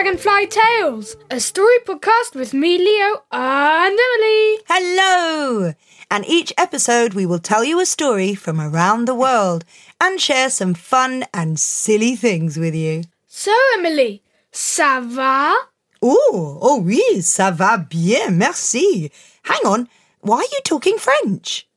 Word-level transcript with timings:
Dragonfly 0.00 0.46
Tales, 0.46 1.14
a 1.30 1.38
story 1.40 1.76
podcast 1.84 2.34
with 2.34 2.54
me, 2.54 2.78
Leo, 2.78 3.22
and 3.30 3.98
Emily. 4.00 4.58
Hello! 4.66 5.74
And 6.10 6.24
each 6.26 6.54
episode, 6.56 7.12
we 7.12 7.26
will 7.26 7.38
tell 7.38 7.62
you 7.62 7.78
a 7.80 7.84
story 7.84 8.34
from 8.34 8.62
around 8.62 9.04
the 9.04 9.14
world 9.14 9.66
and 10.00 10.18
share 10.18 10.48
some 10.48 10.72
fun 10.72 11.26
and 11.34 11.60
silly 11.60 12.16
things 12.16 12.56
with 12.56 12.74
you. 12.74 13.02
So, 13.26 13.52
Emily, 13.76 14.22
ça 14.50 15.02
va? 15.06 15.54
Oh, 16.00 16.58
oh 16.62 16.80
oui, 16.80 17.20
ça 17.20 17.54
va 17.54 17.76
bien, 17.76 18.30
merci. 18.30 19.12
Hang 19.42 19.66
on, 19.66 19.88
why 20.22 20.36
are 20.36 20.50
you 20.50 20.60
talking 20.64 20.96
French? 20.96 21.68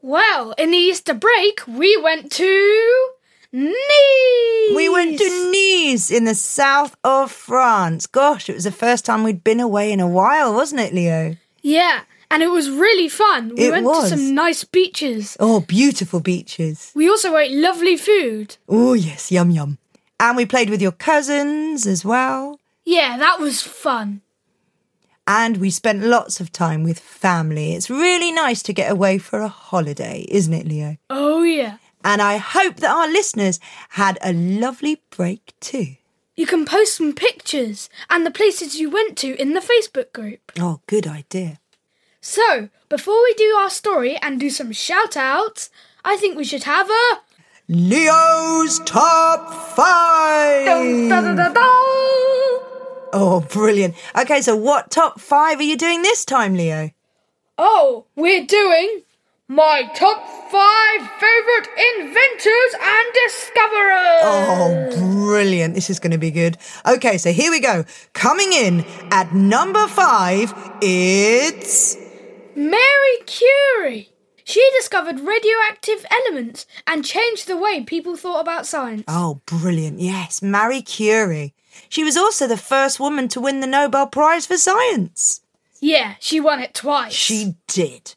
Well, 0.00 0.54
in 0.56 0.70
the 0.70 0.78
Easter 0.78 1.12
break, 1.12 1.60
we 1.68 1.94
went 1.98 2.32
to 2.32 3.08
Nice. 3.52 4.76
We 4.76 4.88
went 4.88 5.18
to 5.18 5.50
Nice 5.52 6.10
in 6.10 6.24
the 6.24 6.34
south 6.34 6.96
of 7.04 7.30
France. 7.30 8.06
Gosh, 8.06 8.48
it 8.48 8.54
was 8.54 8.64
the 8.64 8.72
first 8.72 9.04
time 9.04 9.22
we'd 9.22 9.44
been 9.44 9.60
away 9.60 9.92
in 9.92 10.00
a 10.00 10.08
while, 10.08 10.52
wasn't 10.54 10.80
it, 10.80 10.92
Leo? 10.94 11.36
Yeah, 11.62 12.00
and 12.30 12.42
it 12.42 12.48
was 12.48 12.68
really 12.70 13.08
fun. 13.08 13.52
We 13.56 13.66
It 13.66 13.70
went 13.70 13.86
was. 13.86 14.10
to 14.10 14.16
some 14.16 14.34
nice 14.34 14.64
beaches. 14.64 15.36
Oh, 15.40 15.60
beautiful 15.60 16.20
beaches. 16.20 16.92
We 16.94 17.08
also 17.08 17.36
ate 17.36 17.52
lovely 17.52 17.96
food. 17.96 18.56
Oh, 18.68 18.94
yes, 18.94 19.30
yum 19.30 19.50
yum. 19.50 19.78
And 20.18 20.36
we 20.36 20.46
played 20.46 20.70
with 20.70 20.82
your 20.82 20.92
cousins 20.92 21.86
as 21.86 22.04
well. 22.04 22.58
Yeah, 22.84 23.16
that 23.18 23.38
was 23.40 23.62
fun. 23.62 24.22
And 25.28 25.56
we 25.56 25.70
spent 25.70 26.04
lots 26.04 26.38
of 26.40 26.52
time 26.52 26.84
with 26.84 27.00
family. 27.00 27.74
It's 27.74 27.90
really 27.90 28.30
nice 28.30 28.62
to 28.62 28.72
get 28.72 28.90
away 28.92 29.18
for 29.18 29.40
a 29.40 29.48
holiday, 29.48 30.24
isn't 30.28 30.52
it, 30.54 30.68
Leo? 30.68 30.96
Oh, 31.10 31.42
yeah. 31.42 31.78
And 32.06 32.22
I 32.22 32.36
hope 32.36 32.76
that 32.76 32.94
our 32.94 33.08
listeners 33.08 33.58
had 33.90 34.16
a 34.22 34.32
lovely 34.32 35.02
break 35.10 35.54
too. 35.58 35.96
You 36.36 36.46
can 36.46 36.64
post 36.64 36.96
some 36.96 37.12
pictures 37.12 37.90
and 38.08 38.24
the 38.24 38.30
places 38.30 38.78
you 38.78 38.88
went 38.88 39.18
to 39.18 39.34
in 39.42 39.54
the 39.54 39.60
Facebook 39.60 40.12
group. 40.12 40.52
Oh, 40.56 40.82
good 40.86 41.08
idea. 41.08 41.58
So, 42.20 42.68
before 42.88 43.20
we 43.24 43.34
do 43.34 43.56
our 43.58 43.70
story 43.70 44.16
and 44.18 44.38
do 44.38 44.50
some 44.50 44.70
shout 44.70 45.16
outs, 45.16 45.68
I 46.04 46.16
think 46.16 46.36
we 46.36 46.44
should 46.44 46.62
have 46.62 46.88
a. 46.88 47.22
Leo's 47.68 48.78
Top 48.84 49.52
5! 49.74 50.64
Dun, 50.64 51.08
dun, 51.08 51.24
dun, 51.24 51.36
dun, 51.36 51.54
dun. 51.54 51.64
Oh, 53.18 53.44
brilliant. 53.50 53.96
Okay, 54.16 54.42
so 54.42 54.54
what 54.54 54.92
top 54.92 55.18
five 55.18 55.58
are 55.58 55.64
you 55.64 55.76
doing 55.76 56.02
this 56.02 56.24
time, 56.24 56.54
Leo? 56.54 56.90
Oh, 57.58 58.04
we're 58.14 58.46
doing 58.46 59.02
my 59.48 59.88
top 59.94 60.26
five 60.50 61.10
favorite 61.20 61.68
inventors 61.94 62.74
and 62.82 63.06
discoverers. 63.24 64.22
Oh, 64.24 65.24
brilliant. 65.24 65.74
This 65.74 65.88
is 65.88 66.00
going 66.00 66.10
to 66.10 66.18
be 66.18 66.32
good. 66.32 66.58
Okay, 66.86 67.16
so 67.16 67.32
here 67.32 67.50
we 67.50 67.60
go. 67.60 67.84
Coming 68.12 68.52
in 68.52 68.84
at 69.12 69.32
number 69.34 69.86
five, 69.86 70.52
it's. 70.82 71.96
Mary 72.56 73.16
Curie. 73.26 74.10
She 74.42 74.68
discovered 74.78 75.20
radioactive 75.20 76.04
elements 76.10 76.66
and 76.86 77.04
changed 77.04 77.46
the 77.46 77.56
way 77.56 77.82
people 77.82 78.16
thought 78.16 78.40
about 78.40 78.66
science. 78.66 79.04
Oh, 79.06 79.40
brilliant. 79.46 80.00
Yes, 80.00 80.42
Marie 80.42 80.82
Curie. 80.82 81.54
She 81.88 82.02
was 82.02 82.16
also 82.16 82.48
the 82.48 82.56
first 82.56 82.98
woman 82.98 83.28
to 83.28 83.40
win 83.40 83.60
the 83.60 83.66
Nobel 83.66 84.06
Prize 84.06 84.46
for 84.46 84.56
Science. 84.56 85.42
Yeah, 85.80 86.14
she 86.18 86.40
won 86.40 86.60
it 86.60 86.74
twice. 86.74 87.12
She 87.12 87.54
did. 87.68 88.15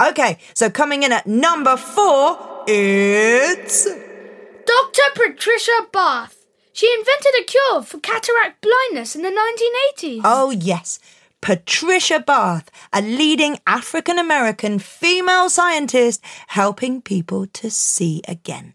Okay, 0.00 0.38
so 0.54 0.70
coming 0.70 1.02
in 1.02 1.12
at 1.12 1.26
number 1.26 1.76
four, 1.76 2.64
it's. 2.68 3.84
Dr. 3.84 5.02
Patricia 5.14 5.86
Bath. 5.92 6.46
She 6.72 6.88
invented 6.96 7.32
a 7.40 7.44
cure 7.44 7.82
for 7.82 7.98
cataract 7.98 8.60
blindness 8.62 9.16
in 9.16 9.22
the 9.22 9.30
1980s. 9.30 10.20
Oh, 10.22 10.50
yes. 10.50 11.00
Patricia 11.40 12.20
Bath, 12.20 12.70
a 12.92 13.02
leading 13.02 13.58
African 13.66 14.18
American 14.18 14.78
female 14.78 15.50
scientist 15.50 16.22
helping 16.48 17.02
people 17.02 17.46
to 17.46 17.68
see 17.68 18.22
again. 18.28 18.74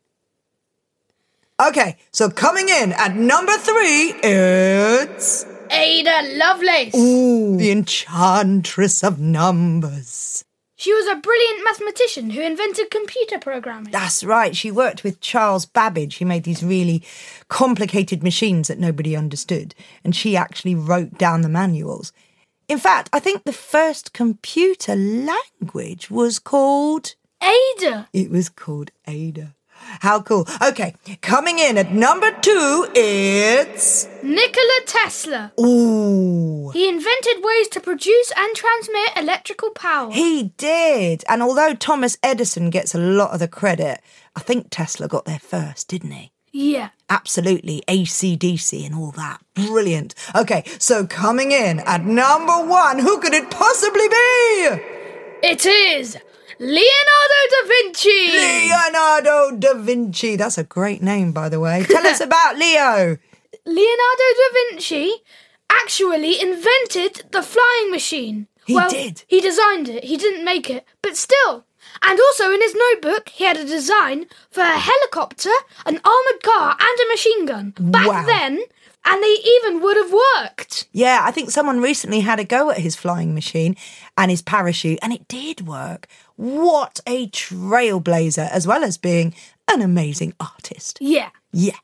Okay, 1.62 1.96
so 2.12 2.30
coming 2.30 2.68
in 2.68 2.92
at 2.94 3.16
number 3.16 3.54
three, 3.58 4.14
it's. 4.22 5.46
Ada 5.72 6.36
Lovelace. 6.36 6.96
Ooh, 6.96 7.56
the 7.56 7.72
Enchantress 7.72 9.04
of 9.04 9.20
Numbers. 9.20 10.44
She 10.84 10.94
was 10.94 11.08
a 11.08 11.16
brilliant 11.16 11.64
mathematician 11.64 12.32
who 12.32 12.42
invented 12.42 12.92
computer 12.92 13.40
programming. 13.40 13.94
That's 13.94 14.22
right, 14.22 14.54
she 14.54 14.70
worked 14.70 15.02
with 15.02 15.22
Charles 15.22 15.66
Babbage. 15.66 16.16
He 16.16 16.26
made 16.26 16.44
these 16.44 16.62
really 16.62 17.02
complicated 17.48 18.22
machines 18.22 18.68
that 18.68 18.80
nobody 18.80 19.16
understood, 19.16 19.76
and 20.04 20.14
she 20.14 20.36
actually 20.36 20.76
wrote 20.76 21.18
down 21.18 21.40
the 21.40 21.48
manuals. 21.48 22.12
In 22.68 22.80
fact, 22.80 23.10
I 23.14 23.22
think 23.22 23.46
the 23.46 23.54
first 23.54 24.12
computer 24.12 24.94
language 24.94 26.12
was 26.12 26.38
called. 26.38 27.16
Ada. 27.42 28.10
It 28.12 28.30
was 28.30 28.50
called 28.50 28.92
Ada. 29.08 29.56
How 30.02 30.22
cool. 30.22 30.48
Okay, 30.62 30.96
coming 31.22 31.60
in 31.60 31.78
at 31.78 31.94
number 31.94 32.32
two, 32.42 32.88
it's. 32.96 34.08
Nikola 34.22 34.80
Tesla. 34.86 35.52
Ooh. 35.60 36.70
He 36.72 36.88
invented 36.88 37.44
ways 37.44 37.68
to 37.70 37.80
produce 37.80 38.32
and 38.36 38.56
transmit 38.56 39.18
electrical 39.18 39.72
power. 39.72 40.12
He 40.12 40.54
did. 40.58 41.24
And 41.28 41.42
although 41.42 41.74
Thomas 41.74 42.18
Edison 42.24 42.70
gets 42.70 42.96
a 42.96 43.00
lot 43.00 43.32
of 43.32 43.40
the 43.40 43.48
credit, 43.48 44.02
I 44.36 44.40
think 44.40 44.68
Tesla 44.70 45.08
got 45.08 45.26
there 45.26 45.40
first, 45.40 45.88
didn't 45.88 46.12
he? 46.12 46.32
yeah. 46.52 46.90
Absolutely. 47.10 47.84
ACDC 47.88 48.86
and 48.88 48.96
all 48.96 49.12
that. 49.12 49.40
Brilliant. 49.54 50.16
Okay, 50.36 50.64
so 50.80 51.06
coming 51.06 51.52
in 51.52 51.80
at 51.82 52.04
number 52.06 52.66
one, 52.66 52.98
who 52.98 53.20
could 53.20 53.36
it 53.36 53.52
possibly 53.52 54.08
be? 54.08 54.82
It 55.44 55.64
is 55.66 56.18
Leonardo 56.64 57.40
da 57.50 57.68
Vinci. 57.68 58.32
Leonardo 58.32 59.52
da 59.58 59.74
Vinci. 59.74 60.36
That's 60.38 60.58
a 60.58 60.64
great 60.64 61.02
name, 61.02 61.32
by 61.34 61.50
the 61.50 61.60
way. 61.60 61.84
Tell 61.84 62.08
us 62.08 62.22
about 62.30 62.58
Leo. 62.58 63.18
Leonardo 63.66 64.28
da 64.40 64.50
Vinci 64.72 65.12
actually 65.70 66.40
invented 66.42 67.24
the 67.32 67.42
flying 67.44 67.92
machine. 67.92 68.48
He 68.66 68.76
well, 68.76 68.90
did. 68.90 69.24
He 69.28 69.42
designed 69.42 69.90
it. 69.90 70.06
He 70.06 70.16
didn't 70.16 70.46
make 70.46 70.70
it, 70.70 70.86
but 71.02 71.18
still. 71.18 71.66
And 72.02 72.18
also 72.20 72.52
in 72.52 72.62
his 72.62 72.74
notebook, 72.76 73.28
he 73.30 73.44
had 73.44 73.58
a 73.58 73.66
design 73.66 74.26
for 74.50 74.62
a 74.62 74.78
helicopter, 74.80 75.52
an 75.86 76.00
armored 76.06 76.44
car, 76.44 76.78
and 76.80 77.00
a 77.00 77.10
machine 77.12 77.46
gun. 77.46 77.74
Back 77.78 78.08
Wow. 78.08 78.26
then, 78.26 78.62
and 79.06 79.24
they 79.24 79.38
even 79.46 79.82
would 79.82 79.98
have 79.98 80.14
worked. 80.14 80.88
Yeah, 80.92 81.22
I 81.24 81.32
think 81.32 81.52
someone 81.52 81.82
recently 81.82 82.22
had 82.22 82.40
a 82.40 82.44
go 82.44 82.70
at 82.72 82.78
his 82.78 82.96
flying 82.96 83.34
machine 83.34 83.76
and 84.18 84.32
his 84.32 84.42
parachute, 84.42 85.00
and 85.02 85.14
it 85.14 85.28
did 85.28 85.68
work. 85.68 86.08
What 86.36 87.00
a 87.06 87.28
trailblazer, 87.30 88.50
as 88.50 88.66
well 88.66 88.84
as 88.84 88.98
being 88.98 89.34
an 89.72 89.82
amazing 89.82 90.34
artist. 90.40 90.98
Yeah. 91.02 91.30
Yeah. 91.52 91.78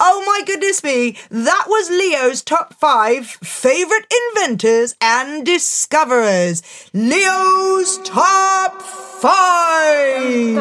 Oh 0.00 0.24
my 0.26 0.44
goodness 0.46 0.82
me. 0.82 1.18
That 1.30 1.64
was 1.68 1.90
Leo's 1.90 2.42
top 2.42 2.74
five 2.74 3.26
favorite 3.26 4.12
inventors 4.34 4.94
and 5.00 5.44
discoverers. 5.44 6.62
Leo's 6.94 7.98
top 7.98 8.80
five. 8.80 10.56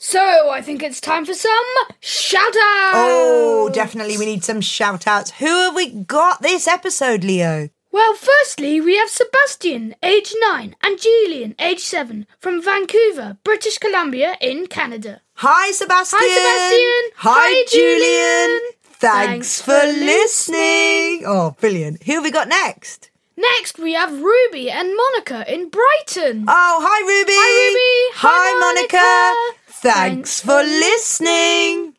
So 0.00 0.50
I 0.50 0.62
think 0.62 0.82
it's 0.82 1.00
time 1.00 1.24
for 1.26 1.34
some 1.34 1.64
shout 2.00 2.46
outs. 2.46 2.94
Oh, 2.94 3.68
definitely 3.72 4.16
we 4.16 4.26
need 4.26 4.44
some 4.44 4.60
shout 4.60 5.06
outs. 5.08 5.32
Who 5.32 5.46
have 5.46 5.74
we 5.74 5.90
got 5.90 6.40
this 6.40 6.68
episode, 6.68 7.24
Leo? 7.24 7.68
Well, 7.90 8.14
firstly, 8.14 8.80
we 8.80 8.96
have 8.96 9.08
Sebastian, 9.08 9.96
age 10.02 10.32
9, 10.40 10.76
and 10.84 11.00
Julian, 11.00 11.54
age 11.58 11.80
7, 11.80 12.26
from 12.38 12.62
Vancouver, 12.62 13.38
British 13.42 13.78
Columbia, 13.78 14.36
in 14.40 14.66
Canada. 14.68 15.22
Hi, 15.36 15.72
Sebastian. 15.72 16.18
Hi, 16.20 16.28
Sebastian. 16.28 17.12
Hi, 17.16 17.40
Hi, 17.40 17.64
Julian. 17.68 18.60
Julian. 18.60 18.72
Thanks, 18.82 19.60
Thanks 19.60 19.62
for 19.62 19.80
for 19.80 19.86
listening. 20.04 21.24
Oh, 21.26 21.56
brilliant. 21.58 22.02
Who 22.04 22.12
have 22.14 22.24
we 22.24 22.30
got 22.30 22.48
next? 22.48 23.10
Next, 23.36 23.78
we 23.78 23.94
have 23.94 24.12
Ruby 24.20 24.70
and 24.70 24.94
Monica 24.94 25.50
in 25.52 25.70
Brighton. 25.70 26.44
Oh, 26.46 26.78
hi, 26.82 27.00
Ruby. 27.00 27.32
Hi, 27.34 27.50
Ruby. 27.68 28.16
Hi, 28.16 28.28
Hi, 28.28 28.60
Monica. 28.60 28.96
Monica. 28.98 29.57
Thanks, 29.80 30.40
Thanks 30.40 30.40
for 30.40 30.62
listening. 30.62 31.94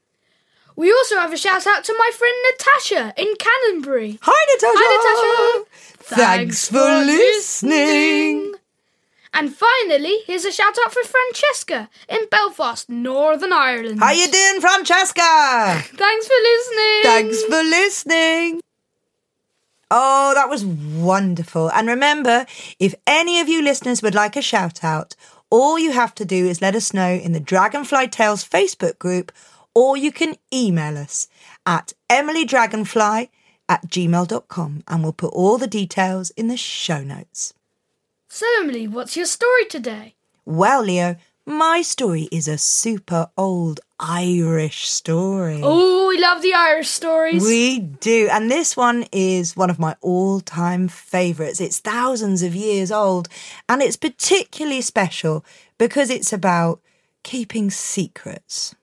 We 0.75 0.91
also 0.91 1.17
have 1.17 1.33
a 1.33 1.37
shout 1.37 1.67
out 1.67 1.83
to 1.85 1.95
my 1.97 2.11
friend 2.13 2.35
Natasha 2.51 3.13
in 3.17 3.33
Canterbury. 3.37 4.19
Hi, 4.21 4.45
Natasha. 4.53 4.79
Hi, 4.79 5.57
Natasha. 5.59 6.15
Thanks, 6.15 6.69
for 6.69 7.05
listening. 7.05 8.53
And 9.33 9.53
finally, 9.53 10.19
here's 10.25 10.45
a 10.45 10.51
shout 10.51 10.75
out 10.83 10.91
for 10.91 11.03
Francesca 11.03 11.89
in 12.07 12.27
Belfast, 12.31 12.89
Northern 12.89 13.53
Ireland. 13.53 13.99
How 13.99 14.11
you 14.11 14.27
doing, 14.27 14.61
Francesca? 14.61 15.21
Thanks 15.21 16.27
for 16.27 16.41
listening. 16.41 17.01
Thanks 17.03 17.43
for 17.43 17.63
listening. 17.63 18.61
Oh, 19.91 20.33
that 20.35 20.49
was 20.49 20.65
wonderful. 20.65 21.69
And 21.71 21.87
remember, 21.87 22.45
if 22.79 22.95
any 23.07 23.39
of 23.39 23.49
you 23.49 23.61
listeners 23.61 24.01
would 24.01 24.15
like 24.15 24.35
a 24.35 24.41
shout 24.41 24.83
out, 24.83 25.15
all 25.49 25.79
you 25.79 25.91
have 25.91 26.13
to 26.15 26.25
do 26.25 26.45
is 26.45 26.61
let 26.61 26.75
us 26.75 26.93
know 26.93 27.11
in 27.11 27.31
the 27.31 27.39
Dragonfly 27.39 28.07
Tales 28.09 28.47
Facebook 28.47 28.99
group 28.99 29.31
or 29.73 29.97
you 29.97 30.11
can 30.11 30.35
email 30.53 30.97
us 30.97 31.27
at 31.65 31.93
emilydragonfly 32.09 33.29
at 33.67 33.87
gmail.com 33.87 34.83
and 34.87 35.03
we'll 35.03 35.13
put 35.13 35.33
all 35.33 35.57
the 35.57 35.67
details 35.67 36.31
in 36.31 36.47
the 36.47 36.57
show 36.57 37.03
notes. 37.03 37.53
So, 38.27 38.45
Emily, 38.59 38.87
what's 38.87 39.15
your 39.15 39.25
story 39.25 39.65
today? 39.65 40.15
Well, 40.45 40.83
Leo, 40.83 41.15
my 41.45 41.81
story 41.81 42.29
is 42.31 42.47
a 42.47 42.57
super 42.57 43.29
old 43.37 43.79
Irish 43.99 44.87
story. 44.87 45.59
Oh, 45.63 46.07
we 46.07 46.19
love 46.19 46.41
the 46.41 46.53
Irish 46.53 46.87
stories. 46.89 47.43
We 47.43 47.79
do. 47.79 48.29
And 48.31 48.49
this 48.49 48.77
one 48.77 49.05
is 49.11 49.57
one 49.57 49.69
of 49.69 49.79
my 49.79 49.95
all 50.01 50.39
time 50.39 50.87
favourites. 50.87 51.59
It's 51.59 51.79
thousands 51.79 52.41
of 52.41 52.55
years 52.55 52.91
old 52.91 53.27
and 53.67 53.81
it's 53.81 53.97
particularly 53.97 54.81
special 54.81 55.43
because 55.77 56.09
it's 56.09 56.31
about 56.31 56.79
keeping 57.23 57.69
secrets. 57.69 58.75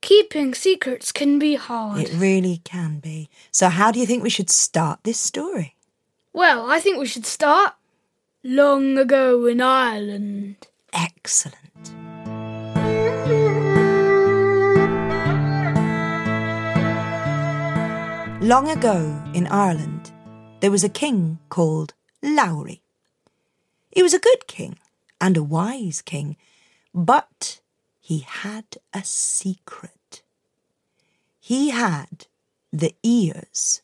Keeping 0.00 0.54
secrets 0.54 1.12
can 1.12 1.38
be 1.38 1.54
hard. 1.54 2.00
It 2.00 2.12
really 2.14 2.60
can 2.64 2.98
be. 2.98 3.28
So, 3.52 3.68
how 3.68 3.92
do 3.92 4.00
you 4.00 4.06
think 4.06 4.22
we 4.22 4.30
should 4.30 4.50
start 4.50 5.00
this 5.04 5.18
story? 5.18 5.76
Well, 6.32 6.70
I 6.70 6.80
think 6.80 6.98
we 6.98 7.06
should 7.06 7.26
start 7.26 7.74
long 8.42 8.98
ago 8.98 9.46
in 9.46 9.60
Ireland. 9.60 10.66
Excellent. 10.92 11.61
Long 18.42 18.68
ago 18.68 19.22
in 19.32 19.46
Ireland, 19.46 20.10
there 20.58 20.72
was 20.72 20.82
a 20.82 20.88
king 20.88 21.38
called 21.48 21.94
Lowry. 22.24 22.82
He 23.92 24.02
was 24.02 24.14
a 24.14 24.18
good 24.18 24.48
king 24.48 24.78
and 25.20 25.36
a 25.36 25.44
wise 25.44 26.02
king, 26.02 26.36
but 26.92 27.60
he 28.00 28.26
had 28.26 28.64
a 28.92 29.04
secret. 29.04 30.24
He 31.38 31.70
had 31.70 32.26
the 32.72 32.96
ears 33.04 33.82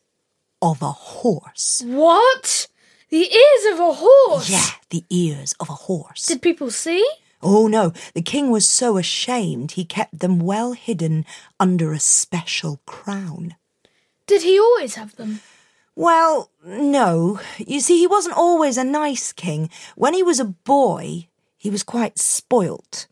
of 0.61 0.81
a 0.81 0.91
horse. 0.91 1.81
What? 1.85 2.67
The 3.07 3.33
ears 3.33 3.73
of 3.73 3.79
a 3.79 3.93
horse? 3.93 4.49
Yeah, 4.49 4.71
the 4.89 5.05
ears 5.09 5.55
of 5.61 5.69
a 5.69 5.73
horse. 5.87 6.25
Did 6.25 6.41
people 6.41 6.69
see? 6.69 7.09
Oh 7.41 7.67
no, 7.67 7.93
the 8.13 8.21
king 8.21 8.51
was 8.51 8.67
so 8.67 8.97
ashamed 8.97 9.71
he 9.71 9.85
kept 9.85 10.19
them 10.19 10.37
well 10.37 10.73
hidden 10.73 11.25
under 11.61 11.93
a 11.93 11.99
special 11.99 12.81
crown. 12.85 13.55
Did 14.29 14.43
he 14.43 14.59
always 14.59 14.93
have 14.93 15.15
them? 15.15 15.41
Well, 15.95 16.51
no. 16.63 17.39
You 17.57 17.79
see, 17.79 17.97
he 17.97 18.05
wasn't 18.05 18.37
always 18.37 18.77
a 18.77 18.83
nice 18.83 19.33
king. 19.33 19.71
When 19.95 20.13
he 20.13 20.21
was 20.21 20.39
a 20.39 20.45
boy, 20.45 21.29
he 21.57 21.71
was 21.71 21.81
quite 21.81 22.19
spoilt. 22.19 23.07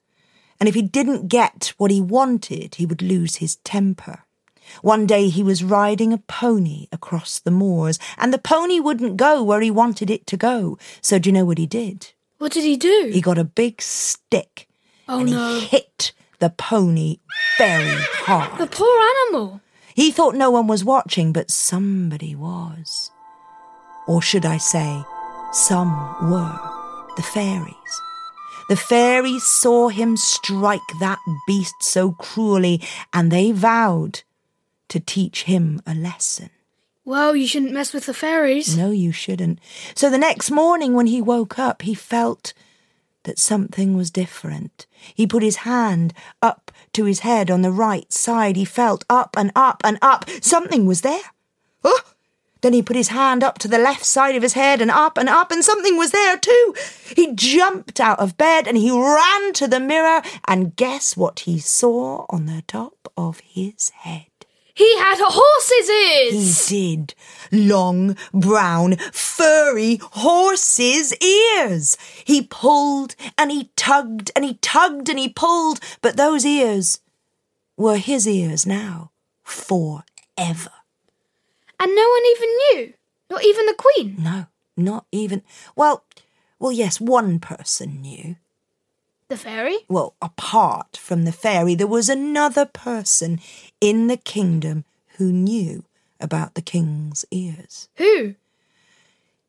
And 0.59 0.69
if 0.69 0.75
he 0.75 0.83
didn't 0.83 1.27
get 1.27 1.73
what 1.77 1.89
he 1.89 1.99
wanted, 1.99 2.75
he 2.75 2.85
would 2.85 3.01
lose 3.01 3.37
his 3.37 3.55
temper. 3.57 4.25
One 4.83 5.07
day 5.07 5.29
he 5.29 5.41
was 5.41 5.63
riding 5.63 6.13
a 6.13 6.19
pony 6.19 6.87
across 6.91 7.39
the 7.39 7.49
moors, 7.49 7.97
and 8.15 8.31
the 8.31 8.37
pony 8.37 8.79
wouldn't 8.79 9.17
go 9.17 9.41
where 9.41 9.61
he 9.61 9.71
wanted 9.71 10.11
it 10.11 10.27
to 10.27 10.37
go. 10.37 10.77
So 11.01 11.17
do 11.17 11.29
you 11.29 11.33
know 11.33 11.45
what 11.45 11.57
he 11.57 11.65
did? 11.65 12.11
What 12.37 12.51
did 12.51 12.63
he 12.63 12.77
do? 12.77 13.09
He 13.11 13.21
got 13.21 13.39
a 13.39 13.43
big 13.43 13.81
stick 13.81 14.67
oh 15.09 15.21
and 15.21 15.31
no. 15.31 15.55
he 15.55 15.65
hit 15.65 16.11
the 16.37 16.51
pony 16.51 17.17
very 17.57 18.03
hard. 18.27 18.59
The 18.59 18.67
poor 18.67 19.01
animal. 19.25 19.61
He 19.97 20.11
thought 20.11 20.35
no 20.35 20.51
one 20.51 20.67
was 20.67 20.85
watching, 20.85 21.33
but 21.33 21.49
somebody 21.49 22.35
was. 22.35 23.09
Or 24.07 24.21
should 24.21 24.45
I 24.45 24.57
say, 24.57 25.03
some 25.51 25.89
were. 26.29 26.59
The 27.15 27.23
fairies. 27.23 28.01
The 28.69 28.75
fairies 28.75 29.41
saw 29.41 29.88
him 29.88 30.15
strike 30.15 30.88
that 30.99 31.17
beast 31.47 31.81
so 31.81 32.11
cruelly, 32.11 32.79
and 33.11 33.31
they 33.31 33.51
vowed 33.51 34.21
to 34.89 34.99
teach 34.99 35.45
him 35.45 35.81
a 35.88 35.95
lesson. 35.95 36.51
Well, 37.03 37.35
you 37.35 37.47
shouldn't 37.47 37.73
mess 37.73 37.91
with 37.91 38.05
the 38.05 38.13
fairies. 38.13 38.77
No, 38.77 38.91
you 38.91 39.11
shouldn't. 39.11 39.57
So 39.95 40.11
the 40.11 40.19
next 40.19 40.51
morning 40.51 40.93
when 40.93 41.07
he 41.07 41.23
woke 41.23 41.57
up, 41.57 41.81
he 41.81 41.95
felt 41.95 42.53
that 43.23 43.39
something 43.39 43.97
was 43.97 44.11
different. 44.11 44.85
He 45.15 45.25
put 45.25 45.41
his 45.41 45.57
hand 45.57 46.13
up 46.39 46.71
to 46.97 47.05
his 47.05 47.19
head 47.19 47.51
on 47.51 47.61
the 47.61 47.71
right 47.71 48.11
side. 48.11 48.55
He 48.55 48.65
felt 48.65 49.05
up 49.07 49.38
and 49.38 49.51
up 49.55 49.81
and 49.83 49.99
up. 50.01 50.27
Something 50.41 50.88
was 50.88 51.01
there. 51.01 51.31
Oh! 51.83 52.01
Then 52.61 52.73
he 52.73 52.81
put 52.81 52.95
his 52.95 53.09
hand 53.09 53.44
up 53.44 53.59
to 53.59 53.67
the 53.67 53.77
left 53.77 54.03
side 54.03 54.35
of 54.35 54.41
his 54.41 54.53
head 54.53 54.81
and 54.81 54.89
up 54.89 55.15
and 55.15 55.29
up, 55.29 55.51
and 55.51 55.63
something 55.63 55.95
was 55.95 56.09
there 56.09 56.38
too. 56.38 56.73
He 57.15 57.33
jumped 57.33 57.99
out 57.99 58.19
of 58.19 58.35
bed 58.35 58.67
and 58.67 58.75
he 58.75 58.89
ran 58.89 59.53
to 59.53 59.67
the 59.67 59.79
mirror, 59.79 60.23
and 60.47 60.75
guess 60.75 61.15
what 61.15 61.41
he 61.41 61.59
saw 61.59 62.25
on 62.31 62.47
the 62.47 62.63
top 62.67 63.11
of 63.15 63.41
his 63.41 63.89
head? 63.89 64.37
He 64.77 64.95
had 65.00 65.19
a 65.19 65.25
horse's 65.27 65.89
ears! 65.89 66.69
He 66.69 66.95
did. 66.97 67.15
Long, 67.51 68.15
brown, 68.31 68.97
furry 69.12 69.97
horse's 70.00 71.15
ears. 71.15 71.97
He 72.24 72.44
pulled 72.44 73.15
and 73.39 73.50
he 73.50 73.71
tugged 73.75 74.29
and 74.35 74.45
he 74.45 74.59
tugged 74.62 75.09
and 75.09 75.18
he 75.18 75.29
pulled, 75.29 75.79
but 76.03 76.15
those 76.15 76.45
ears 76.45 77.00
were 77.75 77.97
his 77.97 78.27
ears 78.27 78.68
now 78.68 79.09
forever. 79.44 80.74
And 81.79 81.95
no 81.95 82.09
one 82.09 82.25
even 82.35 82.50
knew. 82.57 82.94
Not 83.31 83.44
even 83.44 83.65
the 83.65 83.74
queen. 83.74 84.15
No, 84.19 84.45
not 84.77 85.07
even. 85.12 85.41
Well, 85.75 86.03
well, 86.59 86.71
yes, 86.71 87.01
one 87.01 87.39
person 87.39 88.01
knew. 88.01 88.35
The 89.29 89.38
fairy? 89.38 89.79
Well, 89.89 90.15
apart 90.21 90.95
from 90.95 91.25
the 91.25 91.33
fairy, 91.33 91.75
there 91.75 91.88
was 91.88 92.07
another 92.07 92.65
person 92.65 93.41
in 93.81 94.07
the 94.07 94.18
kingdom 94.18 94.85
who 95.18 95.33
knew 95.33 95.83
about 96.19 96.56
the 96.56 96.62
king's 96.62 97.25
ears. 97.29 97.89
Who? 97.95 98.35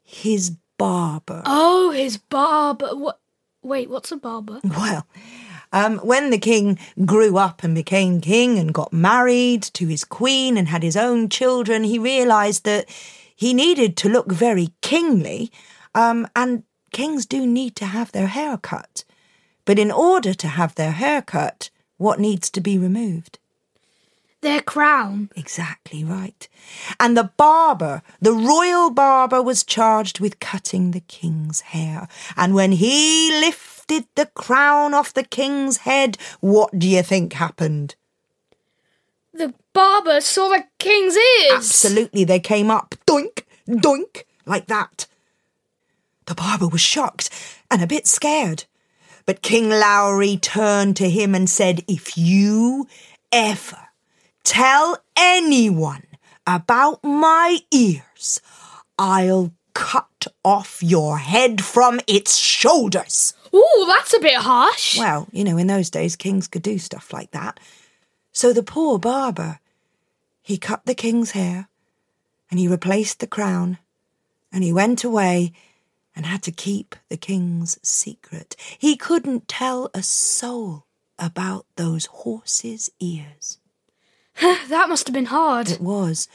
His 0.02 0.56
barber. 0.78 1.42
Oh, 1.46 1.90
his 1.92 2.16
barber. 2.16 2.88
What? 2.96 3.20
Wait, 3.62 3.88
what's 3.88 4.10
a 4.10 4.16
barber? 4.16 4.60
Well, 4.64 5.06
um, 5.72 5.98
when 5.98 6.30
the 6.30 6.38
king 6.38 6.78
grew 7.04 7.36
up 7.36 7.62
and 7.62 7.74
became 7.74 8.20
king 8.20 8.58
and 8.58 8.72
got 8.72 8.92
married 8.92 9.62
to 9.62 9.86
his 9.86 10.04
queen 10.04 10.56
and 10.56 10.68
had 10.68 10.82
his 10.82 10.96
own 10.96 11.28
children, 11.28 11.84
he 11.84 11.98
realised 11.98 12.64
that 12.64 12.88
he 13.34 13.54
needed 13.54 13.96
to 13.98 14.08
look 14.08 14.32
very 14.32 14.70
kingly, 14.80 15.52
um, 15.94 16.26
and 16.34 16.64
kings 16.90 17.26
do 17.26 17.46
need 17.46 17.76
to 17.76 17.84
have 17.84 18.10
their 18.12 18.28
hair 18.28 18.56
cut. 18.56 19.04
But 19.68 19.78
in 19.78 19.90
order 19.90 20.32
to 20.32 20.48
have 20.48 20.74
their 20.76 20.92
hair 20.92 21.20
cut, 21.20 21.68
what 21.98 22.18
needs 22.18 22.48
to 22.48 22.60
be 22.62 22.78
removed? 22.78 23.38
Their 24.40 24.62
crown. 24.62 25.28
Exactly 25.36 26.02
right. 26.02 26.48
And 26.98 27.14
the 27.14 27.32
barber, 27.36 28.00
the 28.18 28.32
royal 28.32 28.88
barber, 28.88 29.42
was 29.42 29.64
charged 29.64 30.20
with 30.20 30.40
cutting 30.40 30.92
the 30.92 31.00
king's 31.00 31.60
hair. 31.60 32.08
And 32.34 32.54
when 32.54 32.72
he 32.72 33.30
lifted 33.42 34.06
the 34.14 34.24
crown 34.24 34.94
off 34.94 35.12
the 35.12 35.22
king's 35.22 35.76
head, 35.78 36.16
what 36.40 36.78
do 36.78 36.88
you 36.88 37.02
think 37.02 37.34
happened? 37.34 37.94
The 39.34 39.52
barber 39.74 40.22
saw 40.22 40.48
the 40.48 40.64
king's 40.78 41.14
ears. 41.14 41.52
Absolutely, 41.52 42.24
they 42.24 42.40
came 42.40 42.70
up, 42.70 42.94
doink, 43.06 43.42
doink, 43.68 44.22
like 44.46 44.64
that. 44.68 45.06
The 46.24 46.34
barber 46.34 46.68
was 46.68 46.80
shocked 46.80 47.28
and 47.70 47.82
a 47.82 47.86
bit 47.86 48.06
scared. 48.06 48.64
But 49.28 49.42
King 49.42 49.68
Lowry 49.68 50.38
turned 50.38 50.96
to 50.96 51.10
him 51.10 51.34
and 51.34 51.50
said, 51.50 51.84
If 51.86 52.16
you 52.16 52.88
ever 53.30 53.88
tell 54.42 54.96
anyone 55.18 56.04
about 56.46 57.04
my 57.04 57.58
ears, 57.70 58.40
I'll 58.98 59.52
cut 59.74 60.28
off 60.42 60.82
your 60.82 61.18
head 61.18 61.62
from 61.62 62.00
its 62.06 62.38
shoulders. 62.38 63.34
Ooh, 63.54 63.84
that's 63.86 64.14
a 64.14 64.18
bit 64.18 64.36
harsh. 64.36 64.96
Well, 64.96 65.28
you 65.30 65.44
know, 65.44 65.58
in 65.58 65.66
those 65.66 65.90
days, 65.90 66.16
kings 66.16 66.48
could 66.48 66.62
do 66.62 66.78
stuff 66.78 67.12
like 67.12 67.32
that. 67.32 67.60
So 68.32 68.54
the 68.54 68.62
poor 68.62 68.98
barber, 68.98 69.60
he 70.40 70.56
cut 70.56 70.86
the 70.86 70.94
king's 70.94 71.32
hair 71.32 71.68
and 72.50 72.58
he 72.58 72.66
replaced 72.66 73.20
the 73.20 73.26
crown 73.26 73.76
and 74.50 74.64
he 74.64 74.72
went 74.72 75.04
away 75.04 75.52
and 76.18 76.26
had 76.26 76.42
to 76.42 76.50
keep 76.50 76.96
the 77.08 77.16
king's 77.16 77.78
secret. 77.80 78.56
He 78.76 78.96
couldn't 78.96 79.46
tell 79.46 79.88
a 79.94 80.02
soul 80.02 80.84
about 81.16 81.64
those 81.76 82.06
horses' 82.06 82.90
ears. 82.98 83.58
that 84.40 84.88
must 84.88 85.06
have 85.06 85.14
been 85.14 85.26
hard. 85.26 85.70
It 85.70 85.80
was. 85.80 86.26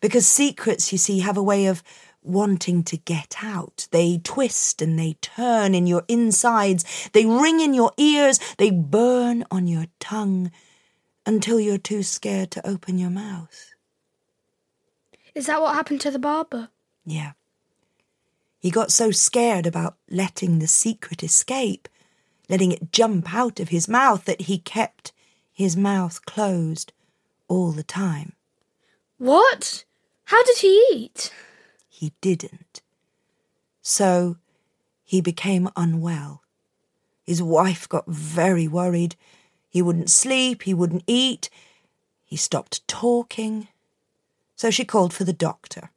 Because 0.00 0.26
secrets, 0.26 0.90
you 0.90 0.98
see, 0.98 1.20
have 1.20 1.36
a 1.36 1.42
way 1.42 1.66
of 1.66 1.84
wanting 2.20 2.82
to 2.82 2.96
get 2.96 3.36
out. 3.40 3.86
They 3.92 4.18
twist 4.18 4.82
and 4.82 4.98
they 4.98 5.16
turn 5.20 5.72
in 5.72 5.86
your 5.86 6.02
insides, 6.08 6.84
they 7.12 7.24
ring 7.24 7.60
in 7.60 7.74
your 7.74 7.92
ears, 7.96 8.40
they 8.58 8.72
burn 8.72 9.44
on 9.52 9.68
your 9.68 9.86
tongue 10.00 10.50
until 11.24 11.60
you're 11.60 11.78
too 11.78 12.02
scared 12.02 12.50
to 12.50 12.66
open 12.66 12.98
your 12.98 13.10
mouth. 13.10 13.72
Is 15.32 15.46
that 15.46 15.60
what 15.60 15.76
happened 15.76 16.00
to 16.00 16.10
the 16.10 16.18
barber? 16.18 16.70
Yeah. 17.06 17.32
He 18.58 18.70
got 18.70 18.90
so 18.90 19.10
scared 19.10 19.66
about 19.66 19.96
letting 20.10 20.58
the 20.58 20.66
secret 20.66 21.22
escape, 21.22 21.88
letting 22.48 22.72
it 22.72 22.92
jump 22.92 23.32
out 23.32 23.60
of 23.60 23.68
his 23.68 23.88
mouth, 23.88 24.24
that 24.24 24.42
he 24.42 24.58
kept 24.58 25.12
his 25.52 25.76
mouth 25.76 26.24
closed 26.24 26.92
all 27.46 27.72
the 27.72 27.82
time. 27.82 28.32
What? 29.18 29.84
How 30.24 30.42
did 30.42 30.58
he 30.58 30.84
eat? 30.92 31.32
He 31.88 32.12
didn't. 32.20 32.82
So 33.82 34.36
he 35.04 35.20
became 35.20 35.70
unwell. 35.76 36.42
His 37.24 37.42
wife 37.42 37.88
got 37.88 38.06
very 38.06 38.68
worried. 38.68 39.16
He 39.68 39.82
wouldn't 39.82 40.10
sleep, 40.10 40.62
he 40.62 40.74
wouldn't 40.74 41.04
eat, 41.06 41.50
he 42.24 42.36
stopped 42.36 42.86
talking. 42.88 43.68
So 44.56 44.70
she 44.70 44.84
called 44.84 45.12
for 45.12 45.24
the 45.24 45.32
doctor. 45.32 45.90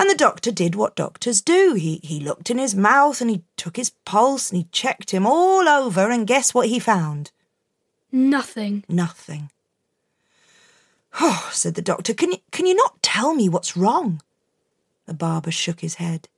And 0.00 0.08
the 0.08 0.14
doctor 0.14 0.50
did 0.50 0.76
what 0.76 0.96
doctors 0.96 1.42
do. 1.42 1.74
He, 1.74 2.00
he 2.02 2.20
looked 2.20 2.48
in 2.48 2.56
his 2.56 2.74
mouth 2.74 3.20
and 3.20 3.28
he 3.28 3.42
took 3.58 3.76
his 3.76 3.90
pulse 4.06 4.48
and 4.48 4.56
he 4.56 4.66
checked 4.72 5.10
him 5.10 5.26
all 5.26 5.68
over, 5.68 6.10
and 6.10 6.26
guess 6.26 6.54
what 6.54 6.68
he 6.68 6.78
found? 6.78 7.32
Nothing. 8.10 8.82
Nothing. 8.88 9.50
Oh, 11.20 11.50
said 11.52 11.74
the 11.74 11.82
doctor, 11.82 12.14
can 12.14 12.32
you, 12.32 12.38
can 12.50 12.64
you 12.64 12.74
not 12.74 13.02
tell 13.02 13.34
me 13.34 13.50
what's 13.50 13.76
wrong? 13.76 14.22
The 15.04 15.12
barber 15.12 15.50
shook 15.50 15.80
his 15.80 15.96
head. 15.96 16.30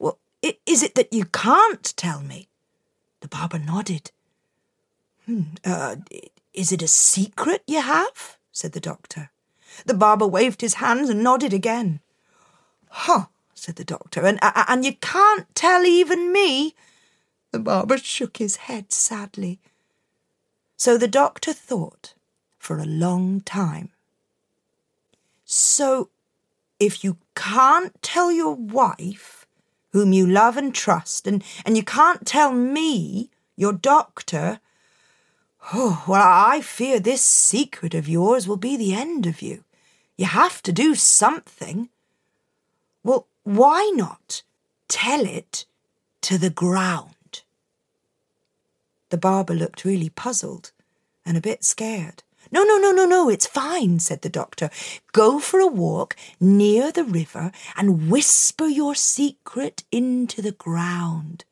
Well, 0.00 0.18
is 0.42 0.82
it 0.82 0.96
that 0.96 1.12
you 1.12 1.26
can't 1.26 1.96
tell 1.96 2.22
me? 2.22 2.48
The 3.20 3.28
barber 3.28 3.60
nodded. 3.60 4.10
Hmm, 5.26 5.42
uh, 5.64 5.94
is 6.52 6.72
it 6.72 6.82
a 6.82 6.88
secret 6.88 7.62
you 7.68 7.82
have? 7.82 8.36
said 8.50 8.72
the 8.72 8.80
doctor. 8.80 9.30
The 9.84 9.94
barber 9.94 10.26
waved 10.26 10.60
his 10.60 10.74
hands 10.74 11.08
and 11.08 11.22
nodded 11.22 11.52
again. 11.52 12.00
Huh, 13.00 13.26
said 13.54 13.76
the 13.76 13.84
doctor, 13.84 14.24
and, 14.24 14.38
and 14.42 14.82
you 14.82 14.94
can't 14.94 15.54
tell 15.54 15.84
even 15.84 16.32
me? 16.32 16.74
The 17.50 17.58
barber 17.58 17.98
shook 17.98 18.38
his 18.38 18.56
head 18.56 18.90
sadly. 18.90 19.60
So 20.78 20.96
the 20.96 21.06
doctor 21.06 21.52
thought 21.52 22.14
for 22.58 22.78
a 22.78 22.86
long 22.86 23.42
time. 23.42 23.90
So, 25.44 26.08
if 26.80 27.04
you 27.04 27.18
can't 27.34 27.92
tell 28.00 28.32
your 28.32 28.54
wife, 28.54 29.46
whom 29.92 30.14
you 30.14 30.26
love 30.26 30.56
and 30.56 30.74
trust, 30.74 31.26
and, 31.26 31.44
and 31.66 31.76
you 31.76 31.82
can't 31.82 32.26
tell 32.26 32.52
me, 32.52 33.30
your 33.56 33.74
doctor, 33.74 34.58
oh, 35.74 36.02
well, 36.08 36.26
I 36.26 36.62
fear 36.62 36.98
this 36.98 37.20
secret 37.20 37.92
of 37.92 38.08
yours 38.08 38.48
will 38.48 38.56
be 38.56 38.74
the 38.74 38.94
end 38.94 39.26
of 39.26 39.42
you. 39.42 39.64
You 40.16 40.24
have 40.24 40.62
to 40.62 40.72
do 40.72 40.94
something. 40.94 41.90
Well, 43.06 43.28
why 43.44 43.92
not 43.94 44.42
tell 44.88 45.24
it 45.24 45.64
to 46.22 46.38
the 46.38 46.50
ground? 46.50 47.44
The 49.10 49.16
barber 49.16 49.54
looked 49.54 49.84
really 49.84 50.08
puzzled 50.08 50.72
and 51.24 51.36
a 51.36 51.40
bit 51.40 51.62
scared. 51.62 52.24
No, 52.50 52.64
no, 52.64 52.78
no, 52.78 52.90
no, 52.90 53.04
no, 53.06 53.28
it's 53.28 53.46
fine, 53.46 54.00
said 54.00 54.22
the 54.22 54.28
doctor. 54.28 54.70
Go 55.12 55.38
for 55.38 55.60
a 55.60 55.68
walk 55.68 56.16
near 56.40 56.90
the 56.90 57.04
river 57.04 57.52
and 57.76 58.10
whisper 58.10 58.66
your 58.66 58.96
secret 58.96 59.84
into 59.92 60.42
the 60.42 60.50
ground. 60.50 61.44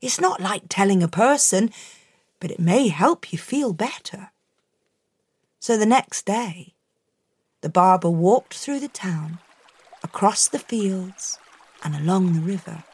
It's 0.00 0.18
not 0.18 0.40
like 0.40 0.62
telling 0.70 1.02
a 1.02 1.08
person, 1.08 1.72
but 2.40 2.50
it 2.50 2.58
may 2.58 2.88
help 2.88 3.34
you 3.34 3.38
feel 3.38 3.74
better. 3.74 4.30
So 5.60 5.76
the 5.76 5.84
next 5.84 6.24
day, 6.24 6.72
the 7.60 7.68
barber 7.68 8.08
walked 8.08 8.54
through 8.54 8.80
the 8.80 8.88
town, 8.88 9.40
across 10.02 10.48
the 10.48 10.58
fields, 10.58 11.38
and 11.84 11.94
along 11.94 12.32
the 12.32 12.40
river. 12.40 12.84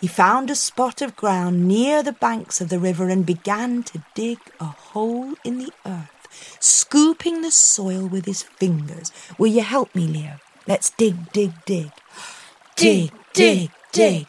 He 0.00 0.06
found 0.06 0.50
a 0.50 0.54
spot 0.54 1.00
of 1.00 1.16
ground 1.16 1.66
near 1.66 2.02
the 2.02 2.12
banks 2.12 2.60
of 2.60 2.68
the 2.68 2.78
river 2.78 3.08
and 3.08 3.24
began 3.24 3.82
to 3.84 4.04
dig 4.14 4.38
a 4.60 4.66
hole 4.66 5.34
in 5.44 5.58
the 5.58 5.72
earth, 5.86 6.28
scooping 6.60 7.42
the 7.42 7.50
soil 7.50 8.06
with 8.06 8.26
his 8.26 8.42
fingers. 8.42 9.12
Will 9.38 9.52
you 9.52 9.62
help 9.62 9.94
me, 9.94 10.06
Leo? 10.06 10.40
Let's 10.66 10.90
dig, 10.90 11.32
dig, 11.32 11.52
dig. 11.64 11.92
Dig, 12.76 13.12
dig, 13.32 13.70
dig. 13.92 14.26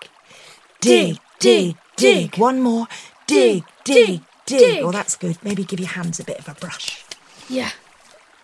Dig, 0.82 1.20
dig, 1.40 1.78
dig. 1.96 2.38
One 2.38 2.62
more. 2.62 2.88
Dig, 3.28 3.64
dig, 3.84 4.22
dig. 4.46 4.60
dig. 4.60 4.84
Oh, 4.84 4.92
that's 4.92 5.16
good. 5.16 5.38
Maybe 5.44 5.64
give 5.64 5.80
your 5.80 5.90
hands 5.90 6.20
a 6.20 6.24
bit 6.24 6.40
of 6.40 6.48
a 6.48 6.54
brush. 6.54 7.04
Yeah. 7.50 7.72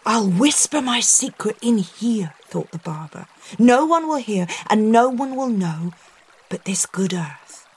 I'll 0.05 0.29
whisper 0.29 0.81
my 0.81 0.99
secret 0.99 1.57
in 1.61 1.77
here, 1.77 2.33
thought 2.45 2.71
the 2.71 2.79
barber. 2.79 3.27
No 3.59 3.85
one 3.85 4.07
will 4.07 4.17
hear 4.17 4.47
and 4.69 4.91
no 4.91 5.09
one 5.09 5.35
will 5.35 5.49
know 5.49 5.93
but 6.49 6.65
this 6.65 6.85
good 6.85 7.13
earth. 7.13 7.67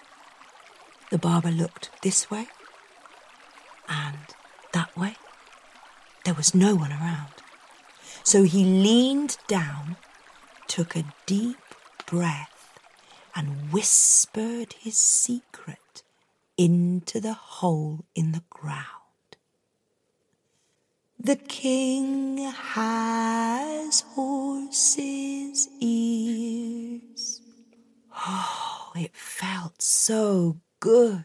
The 1.10 1.18
barber 1.18 1.50
looked 1.50 1.90
this 2.02 2.30
way 2.30 2.48
and 3.88 4.18
that 4.72 4.96
way. 4.96 5.16
There 6.24 6.34
was 6.34 6.54
no 6.54 6.74
one 6.74 6.92
around. 6.92 7.34
So 8.22 8.44
he 8.44 8.64
leaned 8.64 9.36
down, 9.46 9.96
took 10.66 10.96
a 10.96 11.04
deep 11.26 11.58
breath, 12.06 12.78
and 13.36 13.70
whispered 13.72 14.74
his 14.78 14.96
secret 14.96 16.02
into 16.56 17.20
the 17.20 17.34
hole 17.34 18.04
in 18.14 18.32
the 18.32 18.42
ground. 18.48 19.03
The 21.24 21.36
king 21.36 22.36
has 22.36 24.02
horse's 24.08 25.70
ears. 25.80 27.40
Oh, 28.14 28.92
it 28.94 29.16
felt 29.16 29.80
so 29.80 30.58
good 30.80 31.24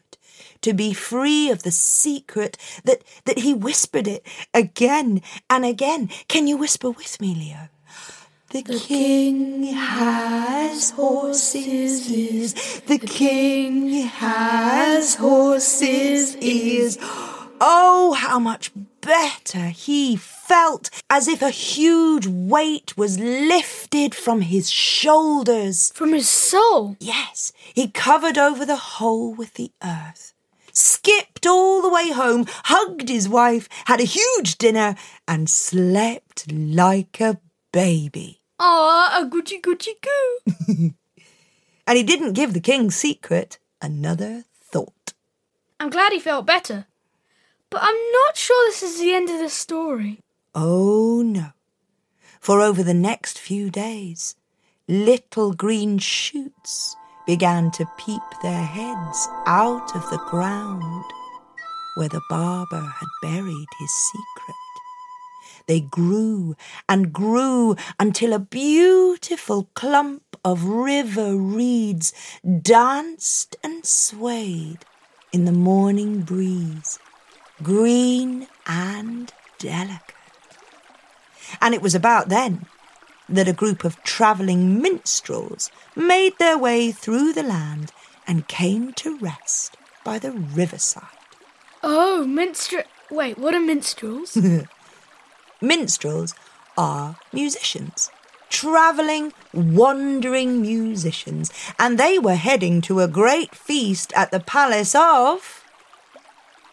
to 0.62 0.74
be 0.74 0.94
free 0.94 1.50
of 1.50 1.64
the 1.64 1.72
secret 1.72 2.56
that, 2.86 3.04
that 3.26 3.40
he 3.40 3.54
whispered 3.54 4.08
it 4.08 4.26
again 4.54 5.22
and 5.50 5.66
again. 5.66 6.10
Can 6.30 6.48
you 6.48 6.56
whisper 6.56 6.92
with 6.92 7.20
me, 7.20 7.36
Leo? 7.36 7.68
The, 8.52 8.64
king 8.80 9.64
has 9.66 10.92
horse's 10.92 12.10
ears. 12.10 12.54
The 12.88 13.00
king 13.00 13.90
has 14.08 15.16
horse's 15.16 16.38
ears. 16.38 16.98
Oh, 17.60 18.16
how 18.18 18.40
much 18.40 18.72
better 19.10 19.70
he 19.70 20.16
felt, 20.16 20.92
as 21.10 21.28
if 21.28 21.42
a 21.42 21.50
huge 21.50 22.28
weight 22.28 22.96
was 22.96 23.18
lifted 23.18 24.14
from 24.14 24.42
his 24.42 24.70
shoulders. 24.70 25.92
From 25.96 26.14
his 26.14 26.30
soul. 26.30 26.96
Yes, 27.00 27.52
he 27.74 27.88
covered 27.88 28.38
over 28.38 28.68
the 28.68 28.76
hole 28.76 29.34
with 29.34 29.56
the 29.56 29.72
earth, 29.84 30.34
skipped 30.72 31.48
all 31.48 31.82
the 31.82 31.90
way 31.90 32.12
home, 32.12 32.46
hugged 32.66 33.10
his 33.10 33.28
wife, 33.28 33.68
had 33.86 34.00
a 34.00 34.04
huge 34.04 34.60
dinner, 34.60 34.96
and 35.28 35.50
slept 35.50 36.52
like 36.52 37.20
a 37.20 37.40
baby. 37.74 38.42
Ah, 38.60 39.20
a 39.20 39.26
goochie 39.26 39.60
goochie 39.60 39.98
goo. 40.06 40.94
And 41.88 41.98
he 41.98 42.04
didn't 42.04 42.34
give 42.34 42.54
the 42.54 42.60
king's 42.60 42.96
secret 42.96 43.58
another 43.82 44.44
thought. 44.62 45.14
I'm 45.80 45.90
glad 45.90 46.12
he 46.12 46.20
felt 46.20 46.46
better. 46.46 46.86
But 47.70 47.82
I'm 47.84 48.12
not 48.12 48.36
sure 48.36 48.70
this 48.70 48.84
is 48.84 49.00
the 49.00 49.14
end 49.14 49.30
of 49.30 49.40
the 49.40 49.50
story. 49.50 50.20
Oh 50.56 51.22
no. 51.24 51.52
For 52.40 52.62
over 52.62 52.84
the 52.84 52.94
next 52.94 53.38
few 53.38 53.70
days, 53.70 54.36
little 54.88 55.54
green 55.54 55.98
shoots 56.00 56.96
began 57.28 57.70
to 57.72 57.86
peep 57.98 58.22
their 58.42 58.64
heads 58.64 59.28
out 59.46 59.96
of 59.96 60.10
the 60.10 60.18
ground 60.30 61.06
where 61.96 62.10
the 62.10 62.22
barber 62.30 62.82
had 62.82 63.08
buried 63.22 63.68
his 63.80 63.92
secret. 63.92 64.56
They 65.68 65.82
grew 65.82 66.56
and 66.88 67.14
grew 67.14 67.76
until 68.00 68.34
a 68.34 68.40
beautiful 68.40 69.70
clump 69.76 70.24
of 70.44 70.64
river 70.64 71.36
reeds 71.36 72.14
danced 72.62 73.58
and 73.64 73.86
swayed 73.86 74.86
in 75.32 75.46
the 75.46 75.52
morning 75.52 76.22
breeze, 76.22 76.98
green 77.64 78.48
and 78.66 79.34
delicate. 79.58 80.16
And 81.62 81.74
it 81.74 81.82
was 81.82 81.96
about 81.96 82.30
then 82.30 82.66
that 83.28 83.48
a 83.48 83.54
group 83.54 83.84
of 83.84 84.02
travelling 84.04 84.82
minstrels 84.82 85.72
made 85.96 86.38
their 86.40 86.58
way 86.58 86.92
through 86.92 87.34
the 87.34 87.44
land 87.44 87.92
and 88.28 88.48
came 88.48 88.94
to 88.94 89.18
rest 89.20 89.78
by 90.04 90.20
the 90.20 90.32
riverside. 90.32 91.04
Oh, 91.84 92.26
minstrel. 92.26 92.84
Wait, 93.10 93.38
what 93.38 93.56
are 93.56 93.60
minstrels? 93.60 94.38
Minstrels 95.62 96.36
are 96.78 97.18
musicians, 97.34 98.12
travelling, 98.50 99.34
wandering 99.54 100.62
musicians, 100.62 101.52
and 101.78 101.98
they 101.98 102.18
were 102.18 102.36
heading 102.36 102.82
to 102.82 103.02
a 103.02 103.08
great 103.08 103.54
feast 103.56 104.14
at 104.16 104.32
the 104.32 104.40
palace 104.40 104.96
of. 104.96 105.59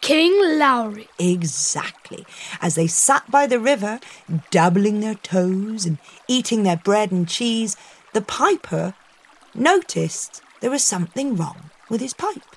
King 0.07 0.57
Lowry. 0.57 1.09
Exactly. 1.19 2.25
As 2.61 2.75
they 2.75 2.87
sat 2.87 3.29
by 3.29 3.45
the 3.45 3.59
river, 3.59 3.99
dabbling 4.51 5.01
their 5.01 5.15
toes 5.15 5.85
and 5.85 5.97
eating 6.29 6.63
their 6.63 6.77
bread 6.77 7.11
and 7.11 7.27
cheese, 7.27 7.75
the 8.13 8.21
piper 8.21 8.93
noticed 9.53 10.41
there 10.61 10.71
was 10.71 10.81
something 10.81 11.35
wrong 11.35 11.71
with 11.89 11.99
his 11.99 12.13
pipe. 12.13 12.55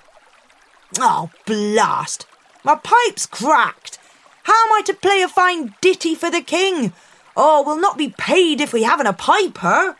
Oh, 0.97 1.29
blast! 1.45 2.25
My 2.63 2.75
pipe's 2.75 3.25
cracked! 3.25 3.99
How 4.43 4.67
am 4.67 4.71
I 4.71 4.81
to 4.85 4.93
play 4.93 5.21
a 5.21 5.27
fine 5.27 5.75
ditty 5.81 6.15
for 6.15 6.31
the 6.31 6.41
king? 6.41 6.93
Oh, 7.35 7.63
we'll 7.65 7.81
not 7.81 7.97
be 7.97 8.15
paid 8.17 8.61
if 8.61 8.71
we 8.71 8.83
haven't 8.83 9.07
a 9.07 9.13
piper. 9.13 9.97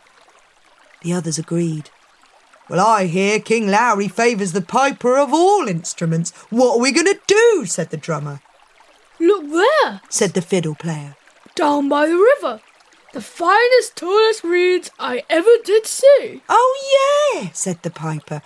The 1.02 1.12
others 1.12 1.36
agreed. 1.36 1.90
Well, 2.72 2.86
I 2.86 3.04
hear 3.04 3.38
King 3.38 3.68
Lowry 3.68 4.08
favours 4.08 4.52
the 4.52 4.62
piper 4.62 5.18
of 5.18 5.34
all 5.34 5.68
instruments. 5.68 6.30
What 6.48 6.78
are 6.78 6.80
we 6.80 6.90
going 6.90 7.04
to 7.06 7.20
do? 7.26 7.66
said 7.66 7.90
the 7.90 7.98
drummer. 7.98 8.40
Look 9.20 9.46
there, 9.50 10.00
said 10.08 10.32
the 10.32 10.40
fiddle 10.40 10.74
player. 10.74 11.14
Down 11.54 11.90
by 11.90 12.06
the 12.06 12.16
river. 12.16 12.62
The 13.12 13.20
finest, 13.20 13.94
tallest 13.94 14.42
reeds 14.42 14.90
I 14.98 15.22
ever 15.28 15.50
did 15.62 15.86
see. 15.86 16.40
Oh, 16.48 17.34
yeah, 17.34 17.50
said 17.52 17.82
the 17.82 17.90
piper. 17.90 18.40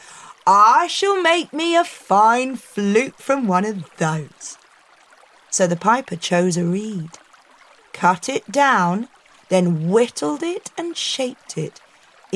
I 0.45 0.89
shall 0.89 1.23
make 1.23 1.53
me 1.53 1.77
a 1.77 1.85
fine 1.85 2.57
flute 2.57 3.21
from 3.21 3.47
one 3.47 3.65
of 3.65 3.89
those. 3.99 4.59
So 5.51 5.69
the 5.69 5.77
piper 5.77 6.17
chose 6.17 6.57
a 6.57 6.65
reed, 6.65 7.11
cut 7.93 8.29
it 8.29 8.51
down, 8.51 9.07
then 9.51 9.89
whittled 9.89 10.43
it 10.43 10.73
and 10.77 10.97
shaped 10.97 11.57
it 11.57 11.81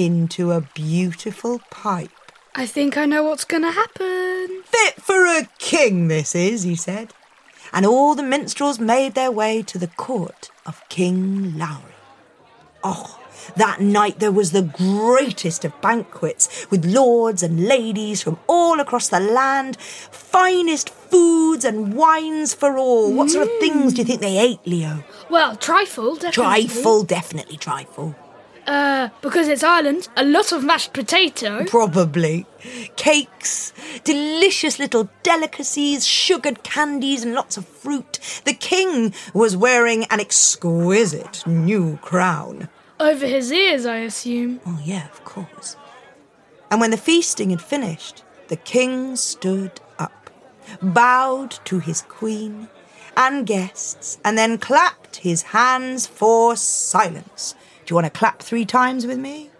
into 0.05 0.53
a 0.53 0.63
beautiful 0.63 1.61
pipe. 1.71 2.11
I 2.55 2.67
think 2.67 2.97
I 2.97 3.05
know 3.07 3.23
what's 3.25 3.45
going 3.45 3.63
to 3.63 3.71
happen. 3.71 4.63
Fit 4.65 4.95
for 5.01 5.27
a 5.27 5.49
king, 5.59 6.09
this 6.09 6.35
is, 6.35 6.63
he 6.63 6.75
said. 6.75 7.13
And 7.73 7.87
all 7.87 8.15
the 8.15 8.23
minstrels 8.23 8.81
made 8.81 9.15
their 9.15 9.31
way 9.31 9.63
to 9.63 9.79
the 9.79 9.87
court 9.87 10.51
of 10.67 10.83
King 10.89 11.57
Lowry. 11.57 11.95
Oh, 12.83 13.21
that 13.57 13.81
night 13.81 14.19
there 14.19 14.33
was 14.33 14.53
the 14.53 14.63
greatest 14.63 15.65
of 15.65 15.81
banquets 15.81 16.67
with 16.71 16.85
lords 16.85 17.43
and 17.43 17.67
ladies 17.67 18.23
from 18.23 18.39
all 18.47 18.81
across 18.81 19.09
the 19.09 19.21
land, 19.21 19.77
finest 19.79 20.89
foods 20.89 21.65
and 21.65 21.95
wines 21.95 22.55
for 22.55 22.79
all. 22.79 23.13
What 23.13 23.31
sort 23.31 23.47
of 23.47 23.59
things 23.61 23.93
do 23.93 24.01
you 24.01 24.05
think 24.07 24.21
they 24.21 24.39
ate, 24.39 24.67
Leo? 24.67 25.05
Well, 25.29 25.57
trifle, 25.57 26.15
definitely. 26.15 26.33
Trifle, 26.43 27.05
definitely 27.05 27.57
trifle. 27.57 28.17
Uh, 28.71 29.09
because 29.21 29.49
it's 29.49 29.65
Ireland, 29.65 30.09
a 30.17 30.23
lot 30.23 30.53
of 30.53 30.63
mashed 30.63 30.93
potato. 30.93 31.65
Probably. 31.65 32.47
Cakes, 32.95 33.73
delicious 34.05 34.79
little 34.79 35.09
delicacies, 35.25 36.07
sugared 36.07 36.63
candies, 36.63 37.25
and 37.25 37.35
lots 37.35 37.57
of 37.57 37.67
fruit. 37.67 38.21
The 38.45 38.55
king 38.55 39.13
was 39.35 39.57
wearing 39.57 40.05
an 40.05 40.21
exquisite 40.21 41.45
new 41.49 41.97
crown. 41.97 42.69
Over 43.01 43.27
his 43.27 43.51
ears, 43.51 43.87
I 43.87 43.97
assume. 43.97 44.61
Oh, 44.65 44.81
yeah, 44.85 45.09
of 45.09 45.25
course. 45.25 45.75
And 46.71 46.81
when 46.81 46.93
the 46.93 46.97
feasting 46.97 47.51
had 47.51 47.61
finished, 47.61 48.23
the 48.47 48.57
king 48.57 49.17
stood 49.17 49.81
up, 49.99 50.31
bowed 50.81 51.59
to 51.65 51.81
his 51.81 52.03
queen 52.03 52.69
and 53.17 53.45
guests, 53.45 54.21
and 54.25 54.39
then 54.39 54.59
clapped 54.59 55.17
his 55.17 55.43
hands 55.43 56.07
for 56.07 56.55
silence. 56.55 57.57
Do 57.91 57.95
you 57.95 58.03
want 58.03 58.15
to 58.15 58.17
clap 58.17 58.41
three 58.41 58.65
times 58.65 59.05
with 59.05 59.19
me? 59.19 59.51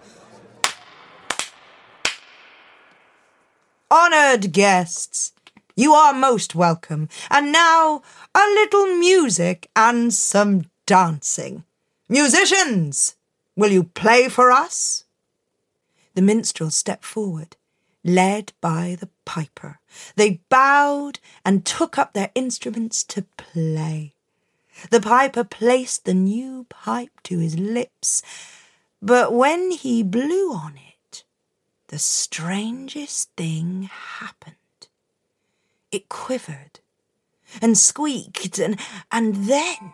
Honoured 3.91 4.53
guests, 4.53 5.33
you 5.75 5.95
are 5.95 6.13
most 6.13 6.55
welcome. 6.55 7.09
And 7.29 7.51
now, 7.51 8.03
a 8.33 8.39
little 8.55 8.87
music 8.95 9.69
and 9.75 10.15
some 10.15 10.67
dancing. 10.87 11.65
Musicians, 12.09 13.17
will 13.57 13.73
you 13.73 13.83
play 13.83 14.29
for 14.29 14.53
us? 14.53 15.07
The 16.15 16.23
minstrels 16.23 16.77
stepped 16.77 17.05
forward, 17.05 17.57
led 18.05 18.53
by 18.61 18.97
the 19.01 19.09
piper. 19.25 19.81
They 20.15 20.41
bowed 20.49 21.19
and 21.45 21.65
took 21.65 21.99
up 21.99 22.13
their 22.13 22.31
instruments 22.37 23.03
to 23.07 23.27
play. 23.37 24.15
The 24.89 25.01
piper 25.01 25.45
placed 25.45 26.05
the 26.05 26.15
new 26.15 26.65
pipe 26.71 27.21
to 27.25 27.39
his 27.39 27.59
lips, 27.59 28.23
but 29.03 29.35
when 29.35 29.71
he 29.73 30.03
blew 30.03 30.53
on 30.53 30.77
it, 30.77 31.25
the 31.89 31.99
strangest 31.99 33.31
thing 33.37 33.91
happened. 33.93 34.57
It 35.93 36.09
quivered 36.09 36.81
and 37.61 37.77
squeaked, 37.77 38.59
and, 38.59 38.79
and 39.11 39.35
then 39.35 39.93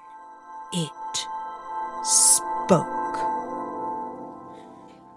it 0.73 1.27
spoke. 2.05 3.17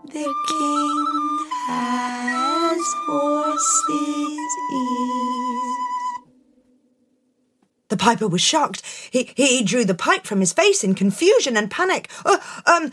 The 0.05 0.33
king 0.47 1.05
has 1.67 2.81
horses' 3.05 4.55
ears. 4.73 5.38
The 7.89 7.97
piper 7.97 8.27
was 8.27 8.41
shocked. 8.41 8.83
He, 9.11 9.31
he 9.35 9.63
drew 9.63 9.83
the 9.83 9.95
pipe 9.95 10.25
from 10.25 10.39
his 10.39 10.53
face 10.53 10.83
in 10.83 10.95
confusion 10.95 11.57
and 11.57 11.69
panic. 11.69 12.09
Uh, 12.23 12.37
um, 12.65 12.91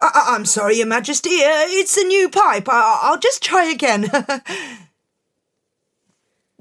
I, 0.00 0.34
am 0.34 0.44
sorry, 0.44 0.76
Your 0.76 0.86
Majesty. 0.86 1.42
Uh, 1.42 1.66
it's 1.68 1.96
a 1.96 2.04
new 2.04 2.28
pipe. 2.28 2.68
I, 2.68 3.10
will 3.10 3.18
just 3.18 3.42
try 3.42 3.64
again. 3.64 4.02
the, 4.02 4.40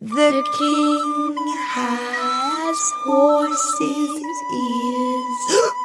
the 0.01 0.43
king 0.57 1.37
has 1.69 2.77
horses' 3.05 4.21
ears. 4.53 5.73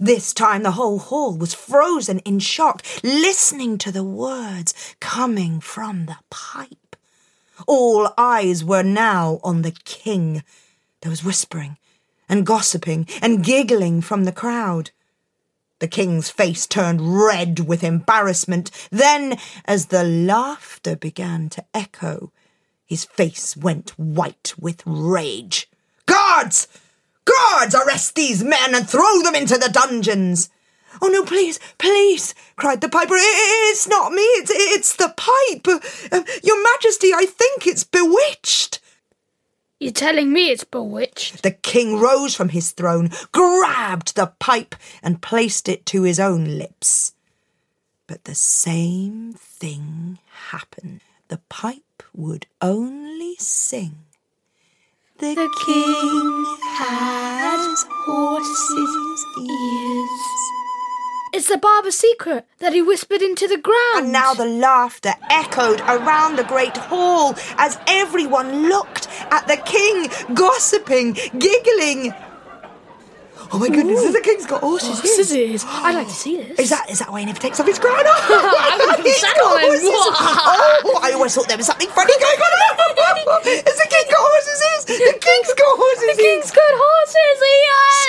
This 0.00 0.32
time 0.32 0.62
the 0.62 0.70
whole 0.72 1.00
hall 1.00 1.36
was 1.36 1.54
frozen 1.54 2.20
in 2.20 2.38
shock, 2.38 2.84
listening 3.02 3.78
to 3.78 3.90
the 3.90 4.04
words 4.04 4.72
coming 5.00 5.58
from 5.58 6.06
the 6.06 6.18
pipe. 6.30 6.94
All 7.66 8.14
eyes 8.16 8.64
were 8.64 8.84
now 8.84 9.40
on 9.42 9.62
the 9.62 9.72
king. 9.84 10.44
There 11.00 11.10
was 11.10 11.24
whispering 11.24 11.78
and 12.28 12.46
gossiping 12.46 13.06
and 13.22 13.44
giggling 13.44 14.00
from 14.00 14.24
the 14.24 14.32
crowd. 14.32 14.90
The 15.78 15.88
king's 15.88 16.28
face 16.28 16.66
turned 16.66 17.00
red 17.24 17.60
with 17.60 17.84
embarrassment. 17.84 18.70
Then, 18.90 19.38
as 19.64 19.86
the 19.86 20.02
laughter 20.02 20.96
began 20.96 21.48
to 21.50 21.64
echo, 21.72 22.32
his 22.84 23.04
face 23.04 23.56
went 23.56 23.90
white 23.90 24.54
with 24.58 24.82
rage. 24.84 25.68
Guards! 26.06 26.66
Guards, 27.24 27.74
arrest 27.74 28.14
these 28.14 28.42
men 28.42 28.74
and 28.74 28.88
throw 28.88 29.22
them 29.22 29.34
into 29.34 29.56
the 29.58 29.68
dungeons. 29.68 30.48
Oh 31.00 31.08
no, 31.08 31.22
please, 31.22 31.60
please, 31.76 32.34
cried 32.56 32.80
the 32.80 32.88
piper. 32.88 33.14
It's 33.14 33.86
not 33.86 34.12
me, 34.12 34.22
it's, 34.22 34.50
it's 34.50 34.96
the 34.96 35.14
pipe. 35.16 35.82
Uh, 36.10 36.22
Your 36.42 36.62
Majesty, 36.62 37.12
I 37.14 37.26
think 37.26 37.66
it's 37.66 37.84
bewitched. 37.84 38.80
You're 39.80 39.92
telling 39.92 40.32
me 40.32 40.50
it's 40.50 40.64
bewitched? 40.64 41.42
The 41.42 41.52
king 41.52 42.00
rose 42.00 42.34
from 42.34 42.48
his 42.48 42.72
throne, 42.72 43.10
grabbed 43.30 44.16
the 44.16 44.32
pipe, 44.38 44.74
and 45.02 45.22
placed 45.22 45.68
it 45.68 45.86
to 45.86 46.02
his 46.02 46.18
own 46.18 46.58
lips. 46.58 47.14
But 48.06 48.24
the 48.24 48.34
same 48.34 49.34
thing 49.34 50.18
happened. 50.50 51.00
The 51.28 51.40
pipe 51.48 52.02
would 52.12 52.46
only 52.60 53.36
sing 53.36 54.06
the, 55.18 55.34
the 55.34 55.50
king 55.66 56.56
has 56.62 57.17
It's 61.48 61.54
the 61.54 61.60
barber's 61.64 61.96
secret 61.96 62.44
that 62.58 62.74
he 62.74 62.82
whispered 62.82 63.22
into 63.22 63.48
the 63.48 63.56
ground. 63.56 64.04
And 64.04 64.12
now 64.12 64.34
the 64.34 64.44
laughter 64.44 65.14
echoed 65.30 65.80
around 65.80 66.36
the 66.36 66.44
great 66.44 66.76
hall 66.76 67.34
as 67.56 67.78
everyone 67.88 68.68
looked 68.68 69.08
at 69.32 69.48
the 69.48 69.56
king, 69.56 70.12
gossiping, 70.34 71.14
giggling. 71.38 72.12
Oh 73.50 73.58
my 73.58 73.70
goodness, 73.70 74.04
Ooh. 74.04 74.12
the 74.12 74.20
king's 74.20 74.44
got 74.44 74.60
horses' 74.60 75.00
oh, 75.00 75.08
horses 75.08 75.32
ears. 75.32 75.64
I'd 75.66 75.94
like 75.94 76.08
to 76.08 76.12
see 76.12 76.36
this. 76.42 76.58
Is 76.58 76.68
that 76.68 76.90
is 76.90 76.98
that 76.98 77.10
why 77.10 77.20
he 77.20 77.24
never 77.24 77.40
takes 77.40 77.58
off 77.58 77.66
his 77.66 77.78
crown? 77.78 77.96
I'm 78.04 79.02
he's 79.02 79.22
got 79.24 79.40
horses. 79.40 79.88
Oh, 79.88 81.00
I 81.02 81.12
always 81.12 81.34
thought 81.34 81.48
there 81.48 81.56
was 81.56 81.64
something 81.64 81.88
funny 81.88 82.12
going 82.20 82.40
on. 82.44 83.40
Is 83.48 83.64
the 83.64 83.88
king 83.88 84.04
got 84.12 84.20
horses' 84.20 84.60
ears? 84.68 84.84
The 84.84 85.16
king's 85.16 85.54
got 85.56 85.72
horses' 85.80 86.12
The 86.12 86.22
king's 86.22 86.50
got 86.52 86.72
horses'. 86.76 87.08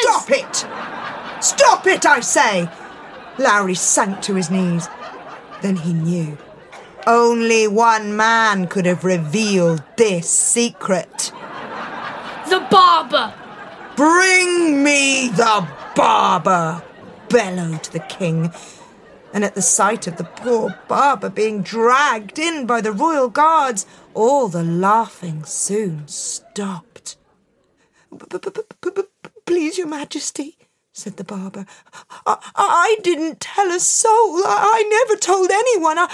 Stop 0.03 0.27
it! 0.27 1.41
Stop 1.41 1.87
it, 1.87 2.05
I 2.05 2.19
say! 2.19 2.69
Lowry 3.39 3.73
sank 3.73 4.21
to 4.23 4.35
his 4.35 4.51
knees. 4.51 4.89
Then 5.61 5.77
he 5.77 5.93
knew. 5.93 6.37
Only 7.07 7.67
one 7.67 8.15
man 8.15 8.67
could 8.67 8.85
have 8.85 9.03
revealed 9.03 9.81
this 9.95 10.29
secret. 10.29 11.31
The 12.49 12.67
barber! 12.69 13.33
Bring 13.95 14.83
me 14.83 15.29
the 15.29 15.67
barber! 15.95 16.83
bellowed 17.29 17.85
the 17.85 17.99
king. 17.99 18.51
And 19.31 19.45
at 19.45 19.55
the 19.55 19.61
sight 19.61 20.07
of 20.07 20.17
the 20.17 20.23
poor 20.25 20.77
barber 20.87 21.29
being 21.29 21.61
dragged 21.61 22.39
in 22.39 22.65
by 22.65 22.81
the 22.81 22.91
royal 22.91 23.29
guards, 23.29 23.85
all 24.13 24.49
the 24.49 24.63
laughing 24.63 25.45
soon 25.45 26.07
stopped. 26.07 27.15
Please, 29.45 29.77
your 29.77 29.87
majesty, 29.87 30.58
said 30.93 31.17
the 31.17 31.23
barber. 31.23 31.65
I, 32.25 32.37
I 32.55 32.97
didn't 33.03 33.39
tell 33.39 33.71
a 33.71 33.79
soul. 33.79 34.43
I, 34.45 34.71
I 34.73 35.05
never 35.07 35.19
told 35.19 35.51
anyone. 35.51 35.97
I, 35.97 36.07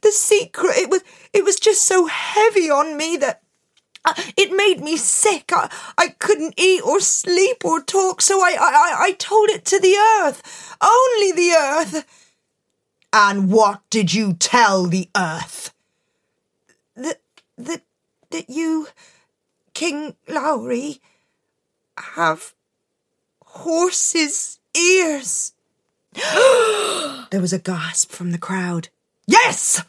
the 0.00 0.10
secret, 0.10 0.76
it 0.76 0.90
was, 0.90 1.02
it 1.32 1.44
was 1.44 1.60
just 1.60 1.82
so 1.82 2.06
heavy 2.06 2.70
on 2.70 2.96
me 2.96 3.16
that 3.18 3.42
Uh, 4.06 4.14
it 4.36 4.52
made 4.54 4.80
me 4.80 4.96
sick. 4.96 5.50
I, 5.52 5.68
I 5.98 6.14
couldn't 6.24 6.54
eat 6.56 6.80
or 6.86 7.00
sleep 7.00 7.64
or 7.64 7.82
talk, 7.82 8.22
so 8.22 8.38
I, 8.40 8.54
I, 8.54 8.94
I 9.06 9.12
told 9.18 9.50
it 9.50 9.64
to 9.64 9.80
the 9.80 9.96
earth. 10.22 10.40
Only 10.80 11.32
the 11.32 11.50
earth. 11.58 12.06
And 13.12 13.50
what 13.50 13.80
did 13.90 14.14
you 14.14 14.34
tell 14.34 14.86
the 14.86 15.08
earth? 15.16 15.74
That, 16.94 17.20
that, 17.58 17.82
that 18.30 18.48
you, 18.48 18.86
King 19.74 20.14
Lowry, 20.28 21.00
have 22.14 22.54
horse's 23.56 24.58
ears. 24.76 25.52
there 27.30 27.40
was 27.40 27.52
a 27.52 27.58
gasp 27.58 28.10
from 28.10 28.32
the 28.32 28.38
crowd. 28.38 28.88
Yes! 29.26 29.82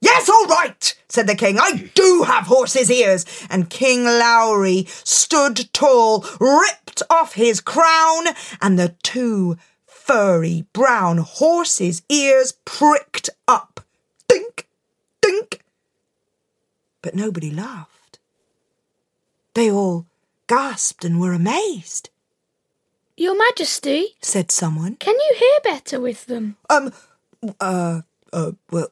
Yes, 0.00 0.28
all 0.28 0.46
right, 0.46 1.00
said 1.08 1.28
the 1.28 1.36
king. 1.36 1.58
I 1.60 1.90
do 1.94 2.24
have 2.26 2.46
horse's 2.46 2.90
ears. 2.90 3.24
And 3.48 3.70
King 3.70 4.04
Lowry 4.04 4.86
stood 4.88 5.72
tall, 5.72 6.26
ripped 6.40 7.02
off 7.08 7.34
his 7.34 7.60
crown, 7.60 8.26
and 8.60 8.78
the 8.78 8.96
two 9.04 9.56
furry 9.86 10.66
brown 10.72 11.18
horse's 11.18 12.02
ears 12.08 12.54
pricked 12.64 13.30
up. 13.46 13.80
Dink, 14.26 14.66
dink. 15.20 15.62
But 17.00 17.14
nobody 17.14 17.52
laughed. 17.52 18.18
They 19.54 19.70
all 19.70 20.06
gasped 20.48 21.04
and 21.04 21.20
were 21.20 21.32
amazed. 21.32 22.10
Your 23.16 23.36
Majesty, 23.36 24.16
said 24.20 24.50
someone. 24.50 24.96
Can 24.96 25.14
you 25.14 25.34
hear 25.38 25.74
better 25.74 26.00
with 26.00 26.26
them? 26.26 26.56
Um, 26.70 26.92
uh, 27.60 28.00
uh, 28.32 28.52
well, 28.70 28.88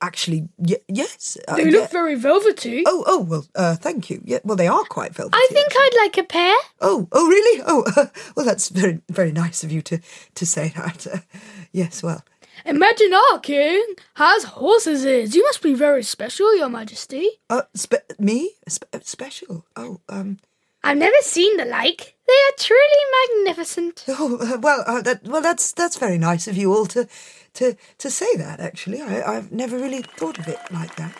actually, 0.00 0.48
y- 0.58 0.76
yes. 0.88 1.38
Uh, 1.48 1.56
they 1.56 1.70
look 1.70 1.82
yeah. 1.82 1.86
very 1.88 2.14
velvety. 2.14 2.82
Oh, 2.86 3.02
oh, 3.06 3.20
well, 3.20 3.46
uh, 3.54 3.76
thank 3.76 4.10
you. 4.10 4.20
Yeah, 4.24 4.40
well, 4.44 4.56
they 4.56 4.68
are 4.68 4.84
quite 4.84 5.14
velvety. 5.14 5.36
I 5.38 5.46
think 5.50 5.66
actually. 5.68 5.82
I'd 5.82 6.02
like 6.04 6.18
a 6.18 6.24
pair. 6.24 6.56
Oh, 6.80 7.08
oh, 7.12 7.26
really? 7.28 7.62
Oh, 7.66 7.84
uh, 7.96 8.06
well, 8.36 8.44
that's 8.44 8.68
very, 8.68 9.00
very 9.08 9.32
nice 9.32 9.64
of 9.64 9.72
you 9.72 9.80
to, 9.82 10.00
to 10.34 10.46
say 10.46 10.72
that. 10.76 11.06
Uh, 11.06 11.18
yes, 11.72 12.02
well. 12.02 12.22
Imagine 12.66 13.12
our 13.14 13.38
king 13.40 13.82
has 14.14 14.44
horses' 14.44 15.04
ears. 15.06 15.34
You 15.34 15.42
must 15.44 15.62
be 15.62 15.74
very 15.74 16.02
special, 16.02 16.54
Your 16.56 16.68
Majesty. 16.68 17.28
Uh, 17.48 17.62
spe- 17.74 18.18
me? 18.18 18.50
Spe- 18.68 19.02
special? 19.02 19.64
Oh, 19.74 20.00
um. 20.10 20.38
I've 20.84 20.98
never 20.98 21.16
seen 21.22 21.56
the 21.56 21.64
like. 21.64 22.16
They 22.26 22.32
are 22.32 22.56
truly 22.58 23.44
magnificent. 23.44 24.04
Oh 24.08 24.58
well, 24.60 24.84
uh, 24.86 25.02
that, 25.02 25.24
well 25.24 25.42
that's 25.42 25.72
that's 25.72 25.96
very 25.96 26.18
nice 26.18 26.48
of 26.48 26.56
you 26.56 26.72
all 26.72 26.86
to 26.86 27.06
to 27.54 27.76
to 27.98 28.10
say 28.10 28.36
that. 28.36 28.60
Actually, 28.60 29.00
I, 29.00 29.36
I've 29.36 29.52
never 29.52 29.78
really 29.78 30.02
thought 30.02 30.38
of 30.38 30.48
it 30.48 30.58
like 30.70 30.96
that. 30.96 31.16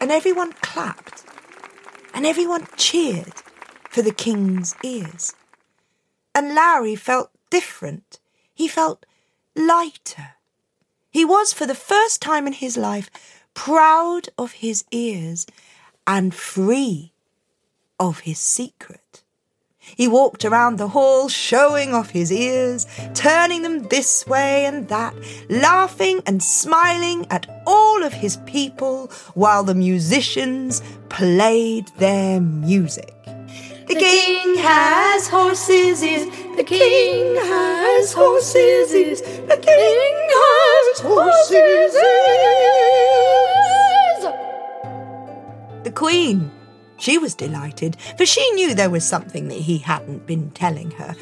And 0.00 0.10
everyone 0.10 0.52
clapped, 0.54 1.24
and 2.14 2.26
everyone 2.26 2.66
cheered 2.76 3.32
for 3.88 4.02
the 4.02 4.12
king's 4.12 4.74
ears. 4.84 5.34
And 6.34 6.54
Lowry 6.54 6.96
felt 6.96 7.30
different. 7.50 8.20
He 8.52 8.68
felt 8.68 9.06
lighter. 9.54 10.34
He 11.10 11.24
was, 11.24 11.54
for 11.54 11.66
the 11.66 11.74
first 11.74 12.20
time 12.20 12.46
in 12.46 12.52
his 12.52 12.76
life, 12.76 13.10
proud 13.54 14.28
of 14.36 14.52
his 14.52 14.84
ears 14.90 15.46
and 16.06 16.34
free 16.34 17.12
of 17.98 18.20
his 18.20 18.38
secret. 18.38 19.22
He 19.94 20.08
walked 20.08 20.44
around 20.44 20.78
the 20.78 20.88
hall, 20.88 21.28
showing 21.28 21.94
off 21.94 22.10
his 22.10 22.32
ears, 22.32 22.86
turning 23.14 23.62
them 23.62 23.84
this 23.84 24.26
way 24.26 24.66
and 24.66 24.88
that, 24.88 25.14
laughing 25.48 26.22
and 26.26 26.42
smiling 26.42 27.26
at 27.30 27.46
all 27.66 28.02
of 28.02 28.12
his 28.12 28.38
people 28.46 29.12
while 29.34 29.62
the 29.62 29.76
musicians 29.76 30.82
played 31.08 31.86
their 31.98 32.40
music. 32.40 33.14
The, 33.86 33.94
king 33.94 34.56
has 34.56 35.28
horses 35.28 36.02
ears. 36.02 36.26
The 36.56 36.64
king 36.64 37.36
has 37.36 38.12
horses 38.12 38.92
ears. 38.92 39.20
The 39.22 39.56
king 39.56 40.28
has 40.42 41.00
horses 41.00 41.94
ears. 41.94 41.94
The 45.84 45.92
queen 45.94 46.50
she 46.98 47.18
was 47.18 47.34
delighted, 47.34 47.96
for 48.16 48.26
she 48.26 48.50
knew 48.52 48.74
there 48.74 48.90
was 48.90 49.04
something 49.04 49.48
that 49.48 49.58
he 49.58 49.78
hadn't 49.78 50.26
been 50.26 50.50
telling 50.50 50.90
her. 50.92 51.14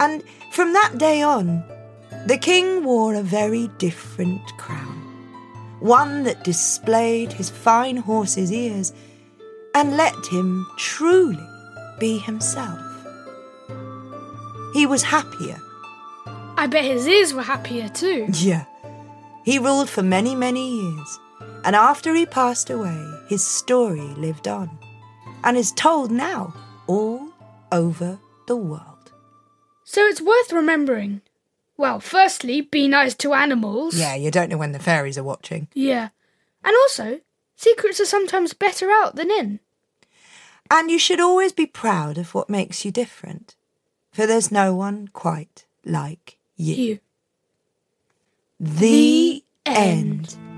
And 0.00 0.22
from 0.52 0.72
that 0.72 0.98
day 0.98 1.22
on, 1.22 1.64
the 2.26 2.38
king 2.38 2.84
wore 2.84 3.14
a 3.14 3.22
very 3.22 3.68
different 3.78 4.42
crown, 4.56 5.00
one 5.80 6.24
that 6.24 6.44
displayed 6.44 7.32
his 7.32 7.50
fine 7.50 7.96
horse's 7.96 8.52
ears 8.52 8.92
and 9.74 9.96
let 9.96 10.14
him 10.26 10.66
truly 10.78 11.46
be 11.98 12.18
himself. 12.18 12.80
He 14.72 14.86
was 14.86 15.02
happier. 15.02 15.60
I 16.56 16.66
bet 16.66 16.84
his 16.84 17.06
ears 17.06 17.34
were 17.34 17.42
happier 17.42 17.88
too. 17.88 18.26
Yeah. 18.32 18.64
He 19.44 19.58
ruled 19.58 19.90
for 19.90 20.02
many, 20.02 20.34
many 20.34 20.80
years, 20.80 21.18
and 21.64 21.76
after 21.76 22.14
he 22.14 22.24
passed 22.24 22.70
away, 22.70 22.98
his 23.28 23.44
story 23.44 24.14
lived 24.16 24.48
on 24.48 24.78
and 25.44 25.56
is 25.56 25.70
told 25.72 26.10
now 26.10 26.52
all 26.86 27.28
over 27.70 28.18
the 28.46 28.56
world. 28.56 29.12
So 29.84 30.00
it's 30.06 30.20
worth 30.20 30.52
remembering. 30.52 31.20
Well, 31.76 32.00
firstly, 32.00 32.62
be 32.62 32.88
nice 32.88 33.14
to 33.16 33.34
animals. 33.34 33.96
Yeah, 33.96 34.14
you 34.14 34.30
don't 34.30 34.48
know 34.48 34.56
when 34.56 34.72
the 34.72 34.78
fairies 34.78 35.18
are 35.18 35.24
watching. 35.24 35.68
Yeah. 35.74 36.08
And 36.64 36.74
also, 36.82 37.20
secrets 37.56 38.00
are 38.00 38.06
sometimes 38.06 38.54
better 38.54 38.90
out 38.90 39.16
than 39.16 39.30
in. 39.30 39.60
And 40.70 40.90
you 40.90 40.98
should 40.98 41.20
always 41.20 41.52
be 41.52 41.66
proud 41.66 42.16
of 42.16 42.34
what 42.34 42.48
makes 42.48 42.84
you 42.84 42.90
different, 42.90 43.54
for 44.12 44.26
there's 44.26 44.50
no 44.50 44.74
one 44.74 45.08
quite 45.08 45.66
like 45.84 46.38
you. 46.56 46.74
You. 46.74 46.98
The, 48.58 48.80
the 48.80 49.44
end. 49.66 50.36
end. 50.36 50.53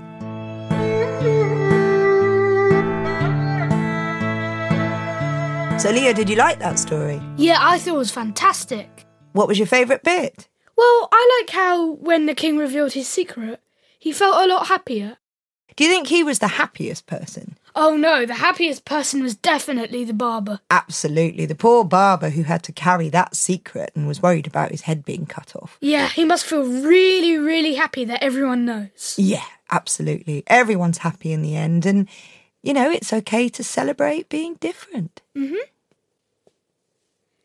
So, 5.77 5.91
Leo, 5.91 6.11
did 6.11 6.27
you 6.27 6.35
like 6.35 6.57
that 6.57 6.79
story? 6.79 7.21
Yeah, 7.35 7.59
I 7.61 7.77
thought 7.77 7.93
it 7.93 7.97
was 7.97 8.09
fantastic. 8.09 9.05
What 9.33 9.47
was 9.47 9.59
your 9.59 9.67
favourite 9.67 10.01
bit? 10.03 10.47
Well, 10.75 11.07
I 11.11 11.39
like 11.39 11.51
how 11.51 11.91
when 11.97 12.25
the 12.25 12.33
king 12.33 12.57
revealed 12.57 12.93
his 12.93 13.07
secret, 13.07 13.61
he 13.99 14.11
felt 14.11 14.43
a 14.43 14.47
lot 14.47 14.67
happier. 14.67 15.17
Do 15.75 15.83
you 15.83 15.91
think 15.91 16.07
he 16.07 16.23
was 16.23 16.39
the 16.39 16.47
happiest 16.47 17.05
person? 17.05 17.59
Oh 17.75 17.95
no, 17.95 18.25
the 18.25 18.33
happiest 18.33 18.85
person 18.85 19.21
was 19.21 19.35
definitely 19.35 20.03
the 20.03 20.15
barber. 20.15 20.61
Absolutely. 20.71 21.45
The 21.45 21.53
poor 21.53 21.83
barber 21.83 22.29
who 22.31 22.41
had 22.41 22.63
to 22.63 22.71
carry 22.71 23.09
that 23.09 23.35
secret 23.35 23.91
and 23.93 24.07
was 24.07 24.19
worried 24.19 24.47
about 24.47 24.71
his 24.71 24.81
head 24.81 25.05
being 25.05 25.27
cut 25.27 25.55
off. 25.55 25.77
Yeah, 25.79 26.07
he 26.09 26.25
must 26.25 26.45
feel 26.45 26.63
really, 26.63 27.37
really 27.37 27.75
happy 27.75 28.03
that 28.05 28.23
everyone 28.23 28.65
knows. 28.65 29.13
Yeah, 29.15 29.45
absolutely. 29.69 30.43
Everyone's 30.47 30.97
happy 30.97 31.31
in 31.31 31.43
the 31.43 31.55
end, 31.55 31.85
and 31.85 32.09
you 32.63 32.73
know, 32.73 32.89
it's 32.91 33.13
okay 33.13 33.49
to 33.49 33.63
celebrate 33.63 34.29
being 34.29 34.55
different. 34.55 35.21
hmm 35.35 35.55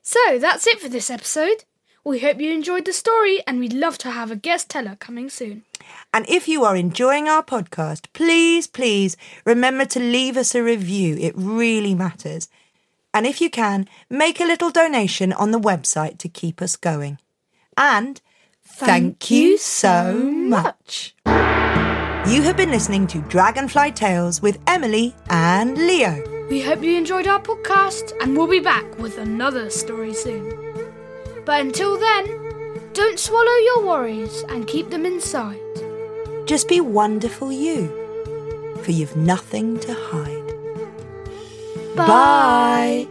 So 0.03 0.39
that's 0.39 0.67
it 0.67 0.81
for 0.81 0.89
this 0.89 1.11
episode. 1.11 1.65
We 2.05 2.19
hope 2.19 2.41
you 2.41 2.51
enjoyed 2.51 2.85
the 2.85 2.93
story 2.93 3.41
and 3.47 3.61
we'd 3.61 3.73
love 3.73 3.97
to 3.99 4.11
have 4.11 4.33
a 4.33 4.37
guest 4.37 4.69
teller 4.71 4.97
coming 4.99 5.31
soon. 5.31 5.63
And 6.13 6.29
if 6.29 6.49
you 6.49 6.65
are 6.65 6.75
enjoying 6.75 7.29
our 7.29 7.45
podcast, 7.45 8.07
please, 8.13 8.67
please 8.67 9.17
remember 9.45 9.85
to 9.85 10.01
leave 10.01 10.37
us 10.37 10.55
a 10.57 10.63
review. 10.65 11.17
It 11.21 11.35
really 11.37 11.95
matters. 11.95 12.49
And 13.15 13.25
if 13.25 13.41
you 13.41 13.51
can, 13.51 13.89
make 14.11 14.41
a 14.41 14.45
little 14.45 14.71
donation 14.71 15.33
on 15.33 15.53
the 15.53 15.61
website 15.61 16.19
to 16.19 16.29
keep 16.29 16.61
us 16.61 16.75
going. 16.75 17.19
And 17.77 18.21
thank, 18.65 18.89
thank 19.21 19.31
you 19.31 19.59
so 19.59 20.15
much. 20.15 21.15
You 22.25 22.41
have 22.43 22.57
been 22.57 22.71
listening 22.71 23.09
to 23.09 23.21
Dragonfly 23.23 23.93
Tales 23.93 24.41
with 24.41 24.59
Emily 24.69 25.15
and 25.29 25.77
Leo. 25.77 26.47
We 26.49 26.63
hope 26.63 26.83
you 26.83 26.97
enjoyed 26.97 27.27
our 27.27 27.41
podcast 27.41 28.13
and 28.21 28.37
we'll 28.37 28.47
be 28.47 28.61
back 28.61 28.97
with 28.99 29.19
another 29.19 29.69
story 29.71 30.15
soon. 30.15 30.55
But 31.45 31.61
until 31.61 31.99
then, 31.99 32.81
don't 32.93 33.19
swallow 33.19 33.57
your 33.65 33.85
worries 33.87 34.45
and 34.49 34.69
keep 34.69 34.91
them 34.91 35.05
inside. 35.05 35.59
Just 36.47 36.69
be 36.69 36.81
wonderful 36.81 37.51
you, 37.51 37.89
for 38.83 38.93
you've 38.93 39.17
nothing 39.17 39.81
to 39.81 39.93
hide. 39.93 40.47
Bye. 41.97 42.07
Bye. 42.07 43.09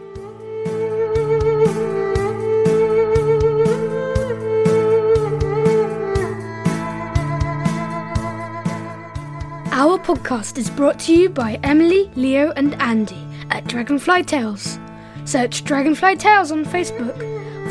Podcast 10.02 10.58
is 10.58 10.68
brought 10.68 10.98
to 10.98 11.14
you 11.14 11.28
by 11.28 11.60
Emily, 11.62 12.10
Leo, 12.16 12.50
and 12.56 12.74
Andy 12.82 13.24
at 13.50 13.66
Dragonfly 13.66 14.24
Tales. 14.24 14.78
Search 15.24 15.62
Dragonfly 15.62 16.16
Tales 16.16 16.50
on 16.50 16.64
Facebook, 16.64 17.16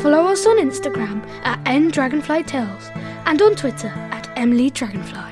follow 0.02 0.24
us 0.26 0.46
on 0.46 0.56
Instagram 0.58 1.26
at 1.44 1.60
N 1.66 1.90
Dragonfly 1.90 2.44
Tales, 2.44 2.90
and 3.26 3.40
on 3.42 3.54
Twitter 3.54 3.88
at 3.88 4.30
Emily 4.36 4.70
Dragonfly. 4.70 5.31